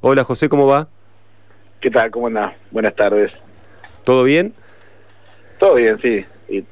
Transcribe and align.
Hola 0.00 0.22
José, 0.22 0.48
¿cómo 0.48 0.68
va? 0.68 0.86
¿Qué 1.80 1.90
tal? 1.90 2.12
¿Cómo 2.12 2.28
andás? 2.28 2.54
Buenas 2.70 2.94
tardes. 2.94 3.32
¿Todo 4.04 4.22
bien? 4.22 4.54
Todo 5.58 5.74
bien, 5.74 5.98
sí. 6.00 6.24
Y- 6.48 6.62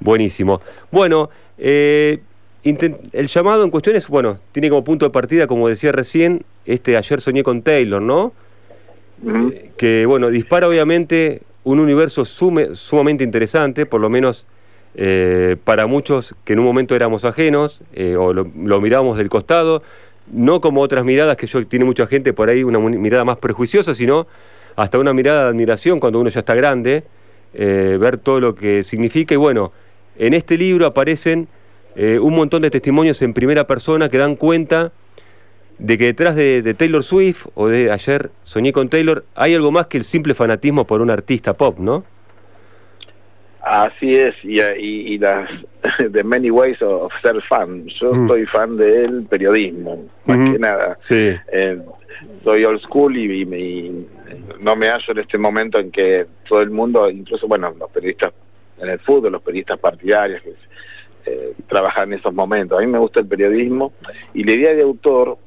Buenísimo. 0.00 0.60
Bueno, 0.90 1.30
eh, 1.56 2.20
el 2.62 3.26
llamado 3.28 3.64
en 3.64 3.70
cuestión 3.70 3.96
es, 3.96 4.06
bueno, 4.08 4.38
tiene 4.52 4.68
como 4.68 4.84
punto 4.84 5.06
de 5.06 5.10
partida, 5.12 5.46
como 5.46 5.66
decía 5.66 5.92
recién, 5.92 6.44
este 6.66 6.98
ayer 6.98 7.22
soñé 7.22 7.42
con 7.42 7.62
Taylor, 7.62 8.02
¿no? 8.02 8.34
Eh, 9.26 9.70
Que, 9.78 10.04
bueno, 10.04 10.28
dispara 10.28 10.68
obviamente 10.68 11.40
un 11.64 11.80
universo 11.80 12.26
sume- 12.26 12.74
sumamente 12.74 13.24
interesante, 13.24 13.86
por 13.86 14.02
lo 14.02 14.10
menos 14.10 14.46
eh, 14.94 15.56
para 15.64 15.86
muchos 15.86 16.34
que 16.44 16.52
en 16.52 16.58
un 16.58 16.66
momento 16.66 16.94
éramos 16.94 17.24
ajenos 17.24 17.80
eh, 17.94 18.14
o 18.16 18.34
lo, 18.34 18.50
lo 18.62 18.80
mirábamos 18.82 19.16
del 19.16 19.30
costado, 19.30 19.82
no 20.32 20.60
como 20.60 20.80
otras 20.80 21.04
miradas 21.04 21.36
que 21.36 21.46
yo 21.46 21.66
tiene 21.66 21.84
mucha 21.84 22.06
gente 22.06 22.32
por 22.32 22.48
ahí, 22.48 22.64
una 22.64 22.78
mirada 22.78 23.24
más 23.24 23.38
prejuiciosa, 23.38 23.94
sino 23.94 24.26
hasta 24.74 24.98
una 24.98 25.12
mirada 25.12 25.44
de 25.44 25.50
admiración 25.50 26.00
cuando 26.00 26.20
uno 26.20 26.28
ya 26.30 26.40
está 26.40 26.54
grande, 26.54 27.04
eh, 27.54 27.96
ver 28.00 28.18
todo 28.18 28.40
lo 28.40 28.54
que 28.54 28.84
significa. 28.84 29.34
Y 29.34 29.38
bueno, 29.38 29.72
en 30.18 30.34
este 30.34 30.58
libro 30.58 30.86
aparecen 30.86 31.48
eh, 31.94 32.18
un 32.18 32.34
montón 32.34 32.62
de 32.62 32.70
testimonios 32.70 33.22
en 33.22 33.32
primera 33.32 33.66
persona 33.66 34.08
que 34.08 34.18
dan 34.18 34.36
cuenta 34.36 34.92
de 35.78 35.98
que 35.98 36.06
detrás 36.06 36.36
de, 36.36 36.62
de 36.62 36.74
Taylor 36.74 37.02
Swift 37.02 37.46
o 37.54 37.68
de 37.68 37.90
ayer 37.90 38.30
soñé 38.44 38.72
con 38.72 38.88
Taylor 38.88 39.24
hay 39.34 39.54
algo 39.54 39.70
más 39.70 39.86
que 39.86 39.98
el 39.98 40.04
simple 40.04 40.34
fanatismo 40.34 40.86
por 40.86 41.00
un 41.00 41.10
artista 41.10 41.54
pop, 41.54 41.78
¿no? 41.78 42.04
Así 43.68 44.14
es, 44.14 44.34
y, 44.44 44.60
y, 44.60 45.14
y 45.14 45.18
las 45.18 45.50
The 46.12 46.22
Many 46.22 46.50
Ways 46.50 46.80
of 46.82 47.12
Ser 47.20 47.42
Fan. 47.42 47.86
Yo 47.88 48.12
Mm. 48.14 48.28
soy 48.28 48.46
fan 48.46 48.76
del 48.76 49.24
periodismo, 49.24 50.04
más 50.24 50.50
que 50.52 50.58
nada. 50.58 50.96
Sí. 51.00 51.34
Eh, 51.50 51.78
soy 52.44 52.64
old 52.64 52.80
school 52.80 53.16
y, 53.16 53.42
y 53.42 54.06
no 54.60 54.76
me 54.76 54.86
hallo 54.88 55.12
en 55.12 55.18
este 55.18 55.36
momento 55.36 55.80
en 55.80 55.90
que 55.90 56.26
todo 56.48 56.62
el 56.62 56.70
mundo, 56.70 57.10
incluso, 57.10 57.48
bueno, 57.48 57.74
los 57.78 57.90
periodistas 57.90 58.32
en 58.78 58.88
el 58.88 59.00
fútbol, 59.00 59.32
los 59.32 59.42
periodistas 59.42 59.78
partidarios, 59.80 60.42
que 60.42 60.54
eh, 61.26 61.52
trabajan 61.68 62.12
en 62.12 62.20
esos 62.20 62.32
momentos. 62.32 62.78
A 62.78 62.82
mí 62.82 62.86
me 62.86 62.98
gusta 63.00 63.18
el 63.18 63.26
periodismo 63.26 63.92
y 64.32 64.44
la 64.44 64.52
idea 64.52 64.74
de 64.74 64.82
autor, 64.82 65.38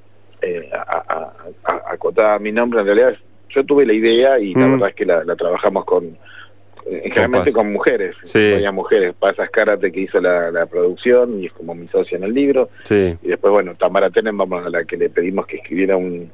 eh, 0.42 0.70
a- 0.74 1.04
a- 1.08 1.34
a- 1.72 1.94
acotada 1.94 2.36
a 2.36 2.40
mi 2.40 2.52
nombre, 2.52 2.82
en 2.82 2.86
realidad, 2.86 3.16
yo 3.50 3.64
tuve 3.66 3.86
la 3.86 3.94
idea 3.94 4.38
y 4.40 4.54
la 4.56 4.68
Mm. 4.68 4.72
verdad 4.74 4.90
es 4.90 4.96
que 4.96 5.06
la, 5.06 5.24
la 5.24 5.36
trabajamos 5.38 5.86
con, 5.86 6.18
generalmente 7.04 7.52
Paz. 7.52 7.54
con 7.54 7.72
mujeres, 7.72 8.16
Sí. 8.24 8.52
varias 8.54 8.74
mujeres. 8.74 9.14
Paz 9.20 9.38
Escárate 9.40 9.92
que 9.92 10.02
hizo 10.02 10.20
la, 10.20 10.52
la 10.52 10.66
producción 10.66 11.42
y 11.42 11.48
es 11.48 11.52
como 11.54 11.76
mi 11.76 11.88
socia 11.88 12.18
en 12.18 12.24
el 12.24 12.34
libro. 12.34 12.70
Sí. 12.84 13.16
Y 13.22 13.28
después, 13.28 13.52
bueno, 13.52 13.76
Tamara 13.76 14.10
Tenenbaum, 14.10 14.54
a 14.56 14.70
la 14.70 14.84
que 14.86 14.98
le 14.98 15.10
pedimos 15.10 15.46
que 15.48 15.58
escribiera 15.58 15.98
un, 15.98 16.32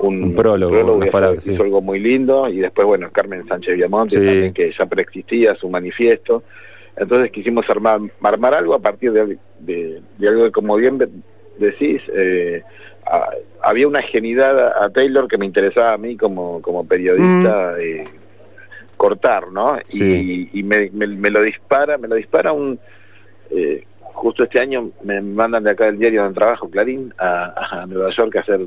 un, 0.00 0.22
Un 0.24 0.34
prólogo, 0.34 0.74
hizo- 1.04 1.62
algo 1.62 1.80
muy 1.80 1.98
lindo. 2.00 2.48
Y 2.48 2.58
después, 2.60 2.86
bueno, 2.86 3.10
Carmen 3.12 3.46
Sánchez 3.46 3.74
Viamonte, 3.76 4.16
también 4.16 4.52
que 4.54 4.72
ya 4.76 4.86
preexistía 4.86 5.54
su 5.54 5.68
manifiesto. 5.68 6.42
Entonces 6.96 7.30
quisimos 7.30 7.68
armar, 7.70 8.00
armar 8.22 8.54
algo 8.54 8.74
a 8.74 8.78
partir 8.78 9.12
de, 9.12 9.38
de, 9.60 10.00
de 10.18 10.28
algo 10.28 10.44
que, 10.44 10.50
como 10.52 10.76
bien 10.76 10.98
decís, 11.58 12.02
eh, 12.14 12.62
a- 13.06 13.30
había 13.62 13.86
una 13.88 14.02
genidad 14.02 14.82
a, 14.82 14.90
Taylor 14.90 15.28
que 15.28 15.38
me 15.38 15.46
interesaba 15.46 15.92
a 15.92 15.98
mí 15.98 16.16
como, 16.16 16.60
como 16.62 16.86
periodista 16.86 17.76
eh, 17.80 18.04
cortar, 19.02 19.50
¿no? 19.50 19.78
Y- 19.88 19.98
Sí. 19.98 20.50
Y, 20.52 20.62
me, 20.62 20.88
me- 20.92 21.08
me 21.08 21.30
lo 21.30 21.42
dispara, 21.42 21.98
me 21.98 22.06
lo 22.06 22.14
dispara 22.14 22.52
un... 22.52 22.78
eh, 23.50 23.84
justo 24.14 24.44
este 24.44 24.60
año 24.60 24.90
me 25.02 25.20
mandan 25.20 25.64
de 25.64 25.70
acá 25.70 25.86
del 25.86 25.98
diario 25.98 26.22
donde 26.22 26.38
trabajo, 26.38 26.70
Clarín, 26.70 27.12
a, 27.18 27.80
a 27.82 27.86
Nueva 27.86 28.10
York 28.10 28.36
a 28.36 28.40
hacer 28.40 28.60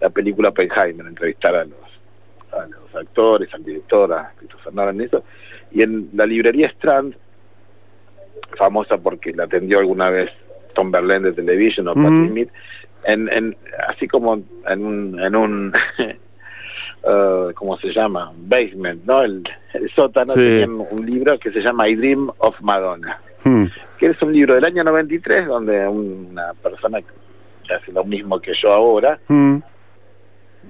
la 0.00 0.08
película 0.08 0.48
Oppenheimer, 0.48 1.06
entrevistar 1.06 1.54
a 1.54 1.64
los, 1.64 1.78
a 2.52 2.66
los 2.66 2.94
actores, 2.94 3.52
al 3.52 3.62
director, 3.64 4.10
a 4.12 4.32
Christopher 4.38 4.72
Nolan, 4.72 5.00
eso. 5.02 5.22
Y 5.70 5.82
en 5.82 6.08
la 6.14 6.24
librería 6.24 6.68
Strand, 6.68 7.14
famosa 8.56 8.96
porque 8.96 9.32
la 9.32 9.44
atendió 9.44 9.80
alguna 9.80 10.08
vez 10.10 10.30
Tom 10.74 10.90
Berlin 10.90 11.22
de 11.24 11.32
Television 11.32 11.88
o. 11.88 11.94
Patti 11.94 12.28
Smith, 12.28 12.50
en, 13.04 13.28
en, 13.32 13.56
así 13.88 14.08
como 14.08 14.42
en 14.68 14.84
un, 14.86 15.20
en 15.20 15.36
un 15.36 15.72
uh, 17.04 17.52
¿cómo 17.54 17.76
se 17.78 17.92
llama? 17.92 18.32
Basement, 18.36 19.04
¿no? 19.04 19.22
El, 19.22 19.42
el 19.74 19.90
sótano 19.90 20.32
Sí. 20.34 20.40
tenían 20.40 20.86
un 20.90 21.06
libro 21.06 21.38
que 21.38 21.50
se 21.52 21.60
llama 21.60 21.88
I 21.88 21.94
Dream 21.96 22.30
of 22.38 22.60
Madonna 22.60 23.20
Hmm. 23.44 23.66
que 23.98 24.06
es 24.06 24.20
un 24.20 24.32
libro 24.32 24.54
del 24.56 24.64
año 24.64 24.82
93 24.82 25.46
donde 25.46 25.86
una 25.86 26.54
persona 26.54 27.00
que 27.00 27.72
hace 27.74 27.92
lo 27.92 28.02
mismo 28.04 28.40
que 28.40 28.52
yo 28.52 28.72
ahora 28.72 29.20
Hmm. 29.28 29.58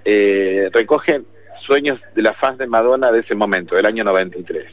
eh, 0.04 0.68
recoge 0.72 1.22
sueños 1.66 1.98
de 2.14 2.22
las 2.22 2.36
fans 2.36 2.58
de 2.58 2.66
Madonna 2.66 3.10
de 3.10 3.20
ese 3.20 3.34
momento, 3.34 3.74
del 3.74 3.86
año 3.86 4.04
93. 4.04 4.66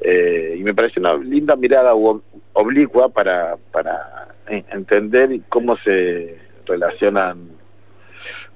Eh, 0.00 0.56
y 0.58 0.62
me 0.62 0.74
parece 0.74 1.00
una 1.00 1.14
linda 1.14 1.56
mirada 1.56 1.94
ob- 1.94 2.22
oblicua 2.52 3.08
para, 3.08 3.56
para 3.72 4.28
entender 4.46 5.40
cómo 5.48 5.76
se 5.78 6.38
relacionan 6.66 7.48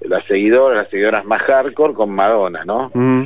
las 0.02 0.24
seguidoras, 0.24 0.82
las 0.82 0.90
seguidoras 0.90 1.24
más 1.24 1.42
hardcore 1.42 1.94
con 1.94 2.10
Madonna, 2.10 2.64
¿no? 2.64 2.90
Hmm. 2.94 3.24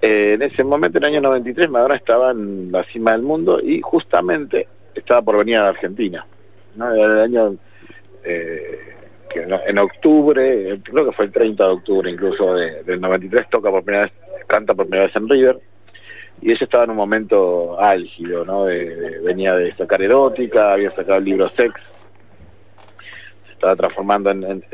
Eh, 0.00 0.34
en 0.34 0.42
ese 0.42 0.62
momento, 0.64 0.98
en 0.98 1.04
el 1.04 1.10
año 1.10 1.20
93, 1.22 1.68
Madonna 1.68 1.96
estaba 1.96 2.30
en 2.30 2.70
la 2.70 2.84
cima 2.84 3.12
del 3.12 3.22
mundo 3.22 3.60
y 3.60 3.80
justamente 3.80 4.68
estaba 4.94 5.22
por 5.22 5.38
venir 5.38 5.56
a 5.56 5.64
la 5.64 5.68
Argentina. 5.70 6.24
¿no? 6.76 6.94
Era 6.94 7.04
el 7.14 7.18
año 7.20 7.56
eh, 8.24 8.78
que 9.28 9.42
en, 9.42 9.78
octubre, 9.78 10.80
creo 10.84 11.04
que 11.06 11.12
fue 11.12 11.24
el 11.26 11.32
30 11.32 11.64
de 11.64 11.70
octubre 11.72 12.10
incluso 12.10 12.54
de- 12.54 12.82
del 12.84 13.00
93, 13.00 13.48
toca 13.50 13.70
por 13.70 13.82
primera 13.82 14.04
vez, 14.04 14.12
canta 14.46 14.74
por 14.74 14.86
primera 14.86 15.06
vez 15.06 15.16
en 15.16 15.28
River. 15.28 15.58
Y 16.40 16.52
ella 16.52 16.62
estaba 16.64 16.84
en 16.84 16.90
un 16.90 16.96
momento 16.96 17.78
álgido, 17.80 18.44
¿no? 18.44 18.66
De- 18.66 18.94
de- 18.94 19.18
venía 19.20 19.54
de 19.56 19.74
sacar 19.74 20.00
erótica, 20.00 20.72
había 20.74 20.90
sacado 20.92 21.18
el 21.18 21.24
libro 21.24 21.48
Sex, 21.50 21.74
se 23.46 23.52
estaba 23.52 23.74
transformando 23.74 24.30
en 24.30 24.64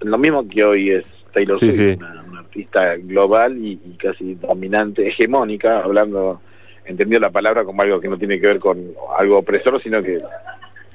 lo 0.00 0.18
mismo 0.18 0.46
que 0.48 0.64
hoy 0.64 0.90
es 0.90 1.04
Taylor 1.32 1.58
Swift, 1.58 1.74
sí. 1.74 1.96
Una, 1.98 2.22
una 2.28 2.40
artista 2.40 2.96
global 2.96 3.56
y, 3.58 3.80
y 3.84 3.96
casi 3.96 4.34
dominante, 4.34 5.06
hegemónica, 5.06 5.80
hablando, 5.80 6.40
entendiendo 6.84 7.26
la 7.26 7.32
palabra 7.32 7.64
como 7.64 7.82
algo 7.82 8.00
que 8.00 8.08
no 8.08 8.18
tiene 8.18 8.40
que 8.40 8.46
ver 8.46 8.58
con 8.58 8.92
algo 9.18 9.38
opresor, 9.38 9.82
sino 9.82 10.02
que 10.02 10.20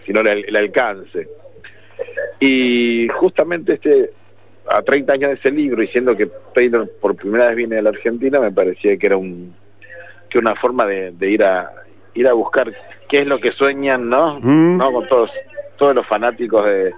sino 0.06 0.22
el, 0.22 0.46
el 0.48 0.56
alcance. 0.56 1.28
Y 2.40 3.08
justamente 3.16 3.74
este 3.74 4.12
a 4.68 4.82
30 4.82 5.14
años 5.14 5.30
de 5.30 5.36
ese 5.36 5.52
libro 5.52 5.84
y 5.84 5.88
siendo 5.88 6.16
que 6.16 6.28
Taylor 6.54 6.90
por 7.00 7.16
primera 7.16 7.48
vez 7.48 7.56
viene 7.56 7.78
a 7.78 7.82
la 7.82 7.90
Argentina, 7.90 8.40
me 8.40 8.52
parecía 8.52 8.98
que 8.98 9.06
era 9.06 9.18
un 9.18 9.54
que 10.30 10.40
una 10.40 10.56
forma 10.56 10.86
de, 10.86 11.12
de 11.12 11.30
ir 11.30 11.44
a 11.44 11.72
ir 12.14 12.28
a 12.28 12.34
buscar 12.34 12.74
qué 13.08 13.20
es 13.20 13.28
lo 13.28 13.40
que 13.40 13.52
sueñan, 13.52 14.10
¿no? 14.10 14.40
Mm. 14.42 14.78
¿No? 14.78 14.92
Con 14.92 15.08
todos 15.08 15.32
todos 15.78 15.96
los 15.96 16.06
fanáticos 16.08 16.66
de, 16.66 16.94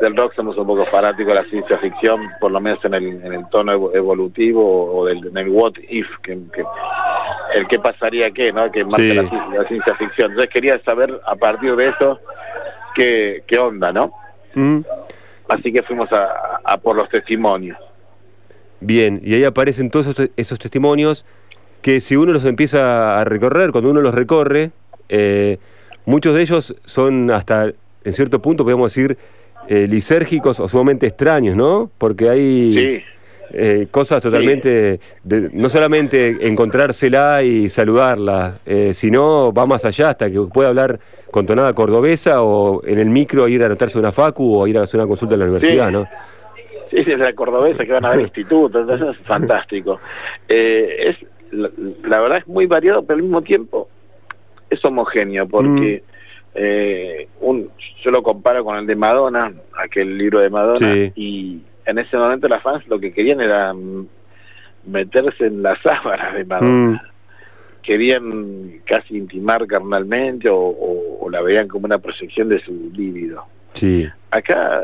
del 0.00 0.16
rock 0.16 0.34
somos 0.34 0.56
un 0.56 0.66
poco 0.66 0.86
fanáticos 0.86 1.34
de 1.34 1.42
la 1.42 1.48
ciencia 1.48 1.78
ficción, 1.78 2.20
por 2.40 2.50
lo 2.50 2.60
menos 2.60 2.84
en 2.84 2.94
el, 2.94 3.04
en 3.24 3.32
el 3.32 3.48
tono 3.50 3.72
evo- 3.72 3.94
evolutivo 3.94 4.94
o 4.94 5.06
del, 5.06 5.26
en 5.26 5.36
el 5.38 5.48
what 5.48 5.72
if, 5.88 6.06
que, 6.22 6.38
que- 6.52 6.64
el 7.54 7.66
qué 7.66 7.78
pasaría 7.80 8.30
qué, 8.30 8.52
¿no? 8.52 8.70
Que 8.70 8.84
marca 8.84 8.98
Sí. 8.98 9.14
la, 9.14 9.22
ci- 9.24 9.54
la 9.56 9.64
ciencia 9.68 9.94
ficción. 9.96 10.30
Entonces 10.30 10.52
quería 10.52 10.80
saber 10.84 11.20
a 11.26 11.34
partir 11.34 11.74
de 11.74 11.88
eso 11.88 12.20
qué, 12.94 13.42
qué 13.46 13.58
onda, 13.58 13.92
¿no? 13.92 14.12
Hmm. 14.54 14.80
Así 15.48 15.72
que 15.72 15.82
fuimos 15.82 16.10
a, 16.12 16.60
a- 16.64 16.76
por 16.78 16.94
los 16.96 17.08
testimonios. 17.08 17.76
Bien, 18.80 19.20
y 19.24 19.34
ahí 19.34 19.44
aparecen 19.44 19.90
todos 19.90 20.06
esos, 20.06 20.28
esos 20.36 20.58
testimonios 20.58 21.26
que 21.82 22.00
si 22.00 22.14
uno 22.16 22.32
los 22.32 22.44
empieza 22.44 23.20
a 23.20 23.24
recorrer, 23.24 23.72
cuando 23.72 23.90
uno 23.90 24.00
los 24.00 24.14
recorre, 24.14 24.70
eh, 25.08 25.58
muchos 26.04 26.34
de 26.34 26.42
ellos 26.42 26.76
son 26.84 27.30
hasta, 27.30 27.72
en 28.04 28.12
cierto 28.12 28.40
punto, 28.40 28.64
podemos 28.64 28.94
decir, 28.94 29.16
eh, 29.68 29.86
lisérgicos 29.88 30.58
o 30.60 30.66
sumamente 30.68 31.06
extraños, 31.06 31.56
¿no? 31.56 31.90
Porque 31.98 32.28
hay 32.28 32.76
Sí, 32.78 33.02
eh, 33.52 33.86
cosas 33.90 34.22
totalmente, 34.22 35.00
de- 35.24 35.50
no 35.52 35.68
solamente 35.68 36.46
encontrársela 36.48 37.42
y 37.42 37.68
saludarla, 37.68 38.58
eh, 38.64 38.92
sino 38.94 39.52
va 39.52 39.66
más 39.66 39.84
allá 39.84 40.10
hasta 40.10 40.30
que 40.30 40.40
pueda 40.42 40.68
hablar 40.68 41.00
con 41.30 41.46
tonada 41.46 41.72
cordobesa 41.74 42.42
o 42.42 42.84
en 42.86 42.98
el 42.98 43.08
micro 43.10 43.48
ir 43.48 43.62
a 43.62 43.66
anotarse 43.66 43.98
una 43.98 44.12
facu 44.12 44.56
o 44.56 44.66
ir 44.66 44.78
a 44.78 44.82
hacer 44.82 44.98
una 45.00 45.08
consulta 45.08 45.34
en 45.34 45.40
la 45.40 45.46
universidad, 45.46 45.90
¿no? 45.90 46.08
Sí, 46.90 46.96
desde 46.96 47.18
la 47.18 47.32
cordobesa 47.34 47.84
que 47.84 47.92
van 47.92 48.04
a 48.04 48.10
ver 48.10 48.20
institutos, 48.22 48.82
entonces 48.82 49.16
es 49.20 49.26
fantástico. 49.26 50.00
Eh, 50.48 50.96
es 51.10 51.16
la, 51.52 51.70
la 52.04 52.20
verdad 52.20 52.38
es 52.38 52.46
muy 52.48 52.66
variado, 52.66 53.02
pero 53.04 53.16
al 53.16 53.22
mismo 53.22 53.42
tiempo 53.42 53.88
es 54.70 54.84
homogéneo, 54.84 55.46
porque 55.48 56.02
eh, 56.54 57.28
un, 57.40 57.70
yo 58.02 58.10
lo 58.10 58.22
comparo 58.22 58.64
con 58.64 58.76
el 58.76 58.86
de 58.86 58.96
Madonna, 58.96 59.52
aquel 59.78 60.16
libro 60.18 60.40
de 60.40 60.50
Madonna, 60.50 60.78
Sí. 60.94 61.12
y 61.14 61.60
en 61.86 61.98
ese 61.98 62.16
momento 62.16 62.48
las 62.48 62.62
fans 62.62 62.86
lo 62.88 62.98
que 62.98 63.12
querían 63.12 63.40
era 63.40 63.74
meterse 64.86 65.46
en 65.46 65.62
las 65.62 65.78
sábanas 65.82 66.34
de 66.34 66.44
Madonna. 66.44 67.02
Mm, 67.04 67.10
Querían 67.82 68.80
casi 68.84 69.16
intimar 69.16 69.66
carnalmente 69.66 70.50
o, 70.50 70.56
o- 70.58 71.18
o 71.24 71.30
la 71.30 71.40
veían 71.40 71.66
como 71.66 71.86
una 71.86 71.98
proyección 71.98 72.48
de 72.50 72.60
su 72.60 72.72
líbido. 72.94 73.44
sí. 73.74 74.06
Acá 74.32 74.82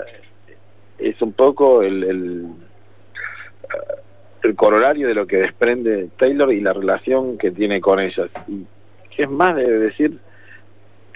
es 0.98 1.20
un 1.22 1.32
poco 1.32 1.82
el, 1.82 2.02
el, 2.02 2.46
el 4.42 4.54
corolario 4.56 5.08
de 5.08 5.14
lo 5.14 5.26
que 5.26 5.36
desprende 5.38 6.08
Taylor 6.18 6.52
y 6.52 6.60
la 6.60 6.72
relación 6.72 7.36
que 7.38 7.50
tiene 7.50 7.80
con 7.80 8.00
ellas. 8.00 8.28
Y 8.48 8.64
es 9.16 9.30
más 9.30 9.56
de 9.56 9.66
decir, 9.78 10.18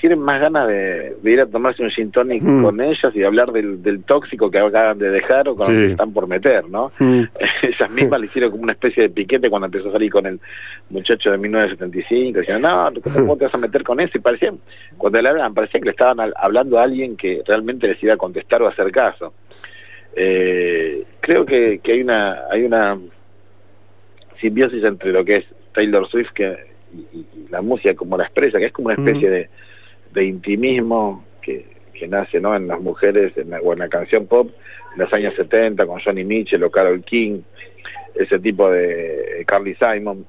tienen 0.00 0.18
más 0.18 0.40
ganas 0.40 0.66
de, 0.66 1.16
ir 1.24 1.40
a 1.40 1.46
tomarse 1.46 1.82
un 1.82 1.90
gin 1.90 2.10
tonic 2.10 2.42
mm. 2.42 2.62
con 2.62 2.80
ellas 2.80 3.14
y 3.14 3.22
hablar 3.22 3.52
del, 3.52 4.02
tóxico 4.04 4.50
que 4.50 4.58
acaban 4.58 4.98
de 4.98 5.10
dejar 5.10 5.48
o 5.48 5.56
con 5.56 5.68
que 5.68 5.90
están 5.90 6.12
por 6.12 6.26
meter, 6.26 6.68
¿no? 6.68 6.90
Mm. 6.98 7.24
ellas 7.62 7.90
mismas 7.90 8.20
le 8.20 8.26
hicieron 8.26 8.50
como 8.50 8.62
una 8.62 8.72
especie 8.72 9.04
de 9.04 9.10
piquete 9.10 9.50
cuando 9.50 9.66
empezó 9.66 9.90
a 9.90 9.92
salir 9.92 10.10
con 10.10 10.26
el 10.26 10.40
muchacho 10.88 11.30
de 11.30 11.38
1975, 11.38 12.38
decían, 12.38 12.62
no, 12.62 12.90
¿cómo 13.12 13.36
te 13.36 13.44
vas 13.44 13.54
a 13.54 13.58
meter 13.58 13.84
con 13.84 14.00
eso? 14.00 14.16
Y 14.16 14.20
parecía, 14.20 14.52
cuando 14.96 15.20
le 15.20 15.28
hablan, 15.28 15.54
parecía 15.54 15.80
que 15.80 15.86
le 15.86 15.90
estaban 15.92 16.32
hablando 16.36 16.78
a 16.78 16.84
alguien 16.84 17.16
que 17.16 17.42
realmente 17.46 17.86
les 17.86 18.02
iba 18.02 18.14
a 18.14 18.16
contestar 18.16 18.62
o 18.62 18.66
a 18.66 18.70
hacer 18.70 18.90
caso. 18.90 19.34
Eh, 20.16 21.04
creo 21.20 21.44
que, 21.44 21.80
que 21.82 21.92
hay 21.92 22.00
una 22.00 22.40
hay 22.50 22.64
una 22.64 22.98
simbiosis 24.40 24.82
entre 24.82 25.12
lo 25.12 25.24
que 25.24 25.36
es 25.36 25.44
Taylor 25.72 26.08
Swift 26.08 26.30
que, 26.34 26.56
y, 26.92 27.26
la 27.50 27.62
música 27.62 27.94
como 27.94 28.16
la 28.16 28.24
expresa, 28.24 28.58
que 28.58 28.66
es 28.66 28.72
como 28.72 28.86
una 28.86 28.94
especie 28.94 29.28
mm. 29.28 29.32
de 29.32 29.50
de 30.12 30.24
intimismo 30.24 31.24
que, 31.42 31.66
que 31.94 32.08
nace 32.08 32.40
¿no? 32.40 32.54
en 32.54 32.68
las 32.68 32.80
mujeres 32.80 33.36
en 33.36 33.50
la, 33.50 33.60
o 33.60 33.72
en 33.72 33.78
la 33.80 33.88
canción 33.88 34.26
pop 34.26 34.50
en 34.94 34.98
los 34.98 35.12
años 35.12 35.34
70 35.36 35.86
con 35.86 36.00
Johnny 36.00 36.24
Mitchell 36.24 36.64
o 36.64 36.70
Carol 36.70 37.02
King, 37.04 37.42
ese 38.14 38.38
tipo 38.38 38.70
de 38.70 39.44
Carly 39.46 39.76
Simon, 39.76 40.26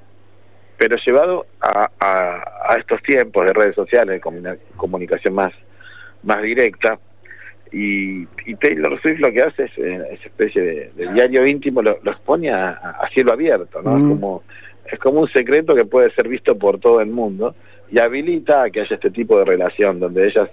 pero 0.78 0.98
llevado 0.98 1.46
a, 1.60 1.90
a, 2.00 2.78
estos 2.78 3.02
tiempos 3.04 3.46
de 3.46 3.54
redes 3.54 3.76
sociales, 3.76 4.22
de 4.22 4.60
comunicación 4.78 5.34
más, 5.34 5.54
más 6.24 6.42
directa, 6.42 7.00
y, 7.72 8.28
y, 8.46 8.56
Taylor 8.56 9.00
Swift 9.02 9.20
lo 9.20 9.32
que 9.32 9.44
hace 9.44 9.64
es 9.64 9.78
eh, 9.78 10.02
esa 10.12 10.26
especie 10.26 10.92
de, 10.96 11.14
diario 11.14 11.46
íntimo, 11.46 11.82
lo, 11.82 12.00
lo 12.04 12.12
expone 12.12 12.50
a, 12.50 13.00
cielo 13.14 13.32
abierto, 13.32 13.82
¿no? 13.82 13.96
Es, 13.96 14.04
mm. 14.04 14.10
como, 14.10 14.44
es 14.92 15.00
como 15.00 15.22
un 15.22 15.30
secreto 15.30 15.74
que 15.74 15.86
puede 15.86 16.12
ser 16.12 16.28
visto 16.28 16.58
por 16.58 16.80
todo 16.80 17.00
el 17.00 17.10
mundo 17.10 17.56
y 17.92 18.00
habilita 18.00 18.64
a 18.64 18.70
que 18.70 18.82
haya 18.82 18.96
este 18.96 19.12
tipo 19.12 19.38
de 19.38 19.46
relación 19.46 20.00
donde 20.00 20.26
ellas, 20.26 20.50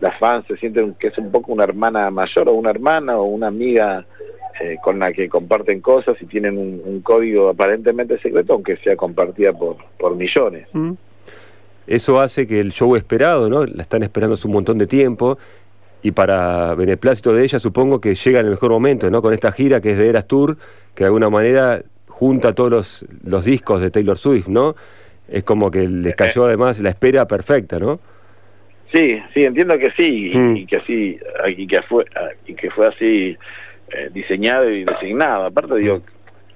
las 0.00 0.18
fans, 0.18 0.46
se 0.46 0.56
sienten 0.56 0.94
que 0.94 1.08
es 1.08 1.18
un 1.18 1.30
poco 1.30 1.52
una 1.52 1.64
hermana 1.64 2.10
mayor 2.10 2.48
o 2.48 2.52
una 2.52 2.70
hermana 2.70 3.16
o 3.16 3.24
una 3.24 3.46
amiga 3.46 4.04
eh, 4.60 4.76
con 4.82 4.98
la 4.98 5.12
que 5.12 5.28
comparten 5.28 5.80
cosas 5.80 6.16
y 6.20 6.26
tienen 6.26 6.58
un, 6.58 7.00
código 7.00 7.48
aparentemente 7.48 8.18
secreto, 8.18 8.52
aunque 8.52 8.76
sea 8.76 8.96
compartida 8.96 9.52
por, 9.52 9.76
por 9.98 10.14
millones. 10.14 10.68
Mm. 10.72 10.92
Eso 11.86 12.20
hace 12.20 12.46
que 12.46 12.60
el 12.60 12.72
show 12.72 12.96
esperado, 12.96 13.48
¿no? 13.48 13.64
La 13.64 13.82
están 13.82 14.02
esperando 14.02 14.34
hace 14.34 14.46
un 14.46 14.54
montón 14.54 14.78
de 14.78 14.86
tiempo 14.86 15.38
y 16.02 16.12
para 16.12 16.74
beneplácito 16.74 17.34
de 17.34 17.44
ella 17.44 17.58
supongo 17.58 18.00
que 18.00 18.14
llega 18.14 18.40
en 18.40 18.46
el 18.46 18.52
mejor 18.52 18.70
momento, 18.70 19.10
¿no? 19.10 19.22
Con 19.22 19.32
esta 19.32 19.52
gira 19.52 19.80
que 19.80 19.92
es 19.92 19.98
de 19.98 20.08
Eras 20.08 20.26
Tour, 20.26 20.56
que 20.94 21.04
de 21.04 21.06
alguna 21.06 21.30
manera 21.30 21.82
junta 22.08 22.52
todos 22.52 22.70
los, 22.70 23.06
los 23.24 23.44
discos 23.44 23.80
de 23.80 23.90
Taylor 23.90 24.18
Swift, 24.18 24.48
¿no? 24.48 24.76
Es 25.28 25.42
como 25.44 25.70
que 25.70 25.88
les 25.88 26.12
eh, 26.12 26.16
cayó 26.16 26.46
además 26.46 26.78
la 26.78 26.90
espera 26.90 27.26
perfecta, 27.26 27.78
¿no? 27.78 28.00
Sí, 28.92 29.20
sí, 29.32 29.44
entiendo 29.44 29.78
que 29.78 29.90
sí, 29.92 30.30
y, 30.32 30.36
mm. 30.36 30.66
que 30.66 30.76
así, 30.76 31.18
y 31.56 31.66
que 31.66 31.82
fue, 31.82 32.04
y 32.46 32.54
que 32.54 32.70
fue 32.70 32.86
así 32.86 33.36
eh, 33.90 34.10
diseñado 34.12 34.70
y 34.70 34.84
designado. 34.84 35.46
Aparte 35.46 35.76
digo, 35.76 36.02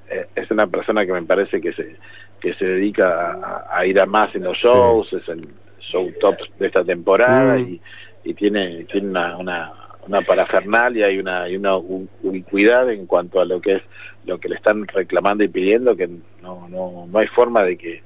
eh, 0.08 0.26
es 0.34 0.50
una 0.50 0.66
persona 0.66 1.04
que 1.04 1.12
me 1.12 1.22
parece 1.22 1.60
que 1.60 1.72
se 1.72 1.96
que 2.40 2.54
se 2.54 2.64
dedica 2.64 3.66
a, 3.68 3.84
ir 3.84 3.98
a 3.98 4.06
más 4.06 4.32
en 4.36 4.44
los 4.44 4.56
shows, 4.56 5.12
es 5.12 5.28
el 5.28 5.48
show 5.80 6.08
top 6.20 6.36
de 6.60 6.68
esta 6.68 6.84
temporada 6.84 7.56
mm. 7.56 7.68
y, 7.68 7.80
y, 8.22 8.34
tiene 8.34 8.84
tiene 8.84 9.08
una, 9.08 9.36
una, 9.36 9.72
una 10.06 10.20
parafernalia 10.22 11.10
y 11.10 11.18
una 11.18 11.48
y 11.48 11.56
una 11.56 11.76
ubicuidad 11.76 12.90
en 12.92 13.06
cuanto 13.06 13.40
a 13.40 13.44
lo 13.44 13.60
que 13.60 13.76
es 13.76 13.82
lo 14.24 14.38
que 14.38 14.48
le 14.48 14.54
están 14.54 14.86
reclamando 14.86 15.42
y 15.42 15.48
pidiendo 15.48 15.96
que 15.96 16.08
no 16.40 16.68
no 16.68 17.08
no 17.10 17.18
hay 17.18 17.26
forma 17.26 17.64
de 17.64 17.76
que 17.76 18.02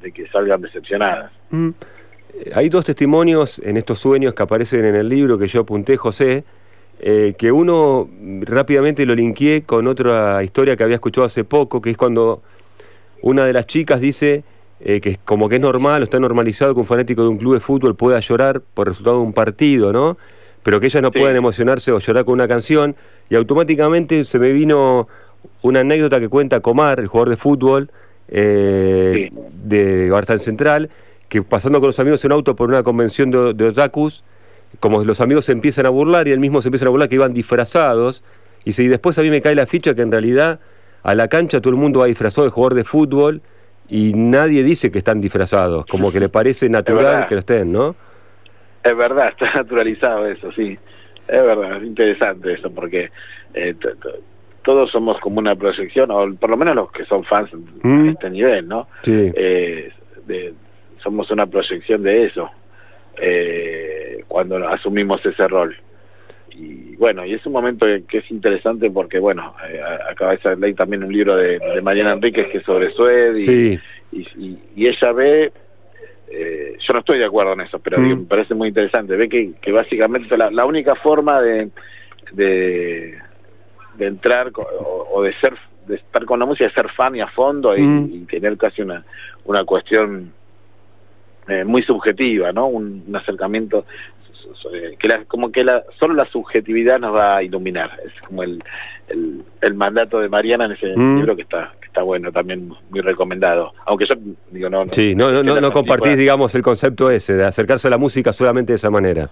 que 0.00 0.26
salgan 0.28 0.60
decepcionadas. 0.60 1.32
Mm. 1.50 1.70
Hay 2.54 2.68
dos 2.68 2.84
testimonios 2.84 3.58
en 3.60 3.76
estos 3.76 3.98
sueños 3.98 4.34
que 4.34 4.42
aparecen 4.42 4.84
en 4.84 4.94
el 4.94 5.08
libro 5.08 5.38
que 5.38 5.48
yo 5.48 5.62
apunté, 5.62 5.96
José, 5.96 6.44
eh, 6.98 7.34
que 7.36 7.52
uno 7.52 8.08
rápidamente 8.42 9.04
lo 9.04 9.14
linkeé 9.14 9.62
con 9.62 9.86
otra 9.86 10.42
historia 10.42 10.76
que 10.76 10.84
había 10.84 10.96
escuchado 10.96 11.26
hace 11.26 11.44
poco, 11.44 11.80
que 11.80 11.90
es 11.90 11.96
cuando 11.96 12.42
una 13.22 13.44
de 13.44 13.52
las 13.52 13.66
chicas 13.66 14.00
dice 14.00 14.44
eh, 14.80 15.00
que 15.00 15.18
como 15.24 15.48
que 15.48 15.56
es 15.56 15.60
normal 15.60 16.02
o 16.02 16.04
está 16.04 16.20
normalizado 16.20 16.74
que 16.74 16.80
un 16.80 16.86
fanático 16.86 17.22
de 17.22 17.28
un 17.28 17.38
club 17.38 17.54
de 17.54 17.60
fútbol 17.60 17.96
pueda 17.96 18.20
llorar 18.20 18.60
por 18.60 18.88
resultado 18.88 19.16
de 19.16 19.22
un 19.22 19.32
partido, 19.32 19.92
¿no? 19.92 20.18
Pero 20.62 20.80
que 20.80 20.86
ellas 20.86 21.02
no 21.02 21.12
pueden 21.12 21.36
emocionarse 21.36 21.92
o 21.92 21.98
llorar 21.98 22.24
con 22.24 22.34
una 22.34 22.48
canción, 22.48 22.96
y 23.30 23.36
automáticamente 23.36 24.24
se 24.24 24.38
me 24.38 24.50
vino 24.52 25.08
una 25.62 25.80
anécdota 25.80 26.18
que 26.20 26.28
cuenta 26.28 26.60
Comar, 26.60 27.00
el 27.00 27.06
jugador 27.06 27.30
de 27.30 27.36
fútbol, 27.36 27.90
eh, 28.28 29.30
de 29.64 30.10
Bartan 30.10 30.38
Central, 30.38 30.90
que 31.28 31.42
pasando 31.42 31.80
con 31.80 31.88
los 31.88 31.98
amigos 32.00 32.24
en 32.24 32.32
auto 32.32 32.56
por 32.56 32.68
una 32.68 32.82
convención 32.82 33.30
de, 33.30 33.54
de, 33.54 33.68
otakus, 33.68 34.24
como 34.80 35.02
los 35.04 35.20
amigos 35.20 35.44
se 35.44 35.52
empiezan 35.52 35.86
a 35.86 35.90
burlar 35.90 36.28
y 36.28 36.32
él 36.32 36.40
mismo 36.40 36.62
se 36.62 36.68
empiezan 36.68 36.88
a 36.88 36.90
burlar 36.90 37.08
que 37.08 37.16
iban 37.16 37.34
disfrazados, 37.34 38.22
y 38.64 38.72
si 38.72 38.88
después 38.88 39.18
a 39.18 39.22
mí 39.22 39.30
me 39.30 39.40
cae 39.40 39.54
la 39.54 39.66
ficha 39.66 39.94
que 39.94 40.02
en 40.02 40.10
realidad 40.10 40.60
a 41.02 41.14
la 41.14 41.28
cancha 41.28 41.60
todo 41.60 41.70
el 41.70 41.76
mundo 41.78 42.00
va 42.00 42.06
disfrazado 42.06 42.46
de 42.46 42.50
jugador 42.50 42.74
de 42.74 42.82
fútbol 42.84 43.40
y 43.88 44.12
nadie 44.14 44.64
dice 44.64 44.90
que 44.90 44.98
están 44.98 45.20
disfrazados, 45.20 45.86
como 45.86 46.10
que 46.10 46.18
le 46.18 46.28
parece 46.28 46.68
natural 46.68 47.26
que 47.28 47.36
lo 47.36 47.40
estén, 47.40 47.70
¿no? 47.70 47.94
Es 48.82 48.96
verdad, 48.96 49.28
está 49.40 49.52
naturalizado 49.54 50.26
eso, 50.26 50.50
sí. 50.52 50.76
Es 51.28 51.42
verdad, 51.42 51.76
es 51.78 51.84
interesante 51.84 52.54
eso, 52.54 52.70
porque 52.70 53.10
eh, 53.54 53.74
todos 54.66 54.90
somos 54.90 55.20
como 55.20 55.38
una 55.38 55.54
proyección, 55.54 56.10
o 56.10 56.34
por 56.34 56.50
lo 56.50 56.56
menos 56.56 56.74
los 56.74 56.90
que 56.90 57.04
son 57.04 57.22
fans 57.22 57.50
de 57.52 57.88
mm. 57.88 58.08
este 58.08 58.30
nivel, 58.30 58.66
¿no? 58.66 58.88
Sí. 59.02 59.32
Eh, 59.36 59.92
somos 60.98 61.30
una 61.30 61.46
proyección 61.46 62.02
de 62.02 62.24
eso 62.24 62.50
eh, 63.16 64.24
cuando 64.26 64.56
asumimos 64.68 65.24
ese 65.24 65.46
rol. 65.46 65.76
Y 66.50 66.96
bueno, 66.96 67.24
y 67.24 67.34
es 67.34 67.46
un 67.46 67.52
momento 67.52 67.86
que 68.08 68.18
es 68.18 68.30
interesante 68.32 68.90
porque, 68.90 69.20
bueno, 69.20 69.54
eh, 69.70 69.80
acaba 70.10 70.34
de 70.34 70.56
leer 70.56 70.74
también 70.74 71.04
un 71.04 71.12
libro 71.12 71.36
de, 71.36 71.60
Mariana 71.80 72.12
Enríquez 72.12 72.48
que 72.48 72.58
es 72.58 72.64
sobre 72.64 72.90
Sued 72.90 73.36
y, 73.36 73.78
y, 74.74 74.86
ella 74.88 75.12
ve 75.12 75.52
eh, 76.28 76.76
yo 76.80 76.92
no 76.92 76.98
estoy 76.98 77.18
de 77.18 77.24
acuerdo 77.24 77.52
en 77.52 77.60
eso, 77.60 77.78
pero 77.78 78.00
mm. 78.00 78.08
me 78.08 78.16
parece 78.16 78.54
muy 78.54 78.68
interesante. 78.68 79.14
Ve 79.14 79.28
que, 79.28 79.52
que 79.60 79.70
básicamente 79.70 80.36
la, 80.36 80.64
única 80.66 80.96
forma 80.96 81.40
de, 81.40 81.68
de 82.32 83.16
entrar 84.00 84.52
o, 84.54 85.22
de 85.22 85.32
ser 85.32 85.54
de 85.86 85.96
estar 85.96 86.24
con 86.24 86.40
la 86.40 86.46
música, 86.46 86.66
de 86.66 86.74
ser 86.74 86.90
fan 86.90 87.14
y 87.14 87.20
a 87.20 87.28
fondo 87.28 87.76
y, 87.76 87.82
mm. 87.82 88.26
tener 88.26 88.56
casi 88.56 88.82
una, 88.82 89.04
una 89.44 89.64
cuestión 89.64 90.32
eh, 91.46 91.64
muy 91.64 91.82
subjetiva, 91.82 92.52
¿no? 92.52 92.66
Un, 92.66 93.04
acercamiento 93.14 93.86
que 94.98 95.24
como 95.26 95.52
que 95.52 95.64
la, 95.64 95.84
solo 95.98 96.14
la 96.14 96.26
subjetividad 96.26 96.98
nos 96.98 97.14
va 97.14 97.36
a 97.36 97.42
iluminar. 97.42 97.98
Es 98.04 98.12
como 98.26 98.42
el, 98.42 98.62
el, 99.60 99.74
mandato 99.74 100.20
de 100.20 100.28
Mariana 100.28 100.66
en 100.66 100.72
ese 100.72 100.96
mm. 100.96 101.16
libro 101.18 101.36
que 101.36 101.42
está 101.42 101.72
que 101.80 101.86
está 101.86 102.02
bueno, 102.02 102.32
también 102.32 102.72
muy 102.90 103.00
recomendado. 103.00 103.72
Aunque 103.84 104.06
yo 104.06 104.14
digo, 104.50 104.68
no... 104.68 104.84
no 104.84 104.92
sí, 104.92 105.14
no, 105.14 105.42
no, 105.42 105.60
no, 105.60 105.70
compartís, 105.70 106.16
digamos, 106.16 106.54
el 106.54 106.62
concepto 106.62 107.10
ese 107.10 107.34
de 107.34 107.44
acercarse 107.44 107.86
a 107.88 107.90
la 107.90 107.98
música 107.98 108.32
solamente 108.32 108.72
de 108.72 108.76
esa 108.76 108.90
manera. 108.90 109.30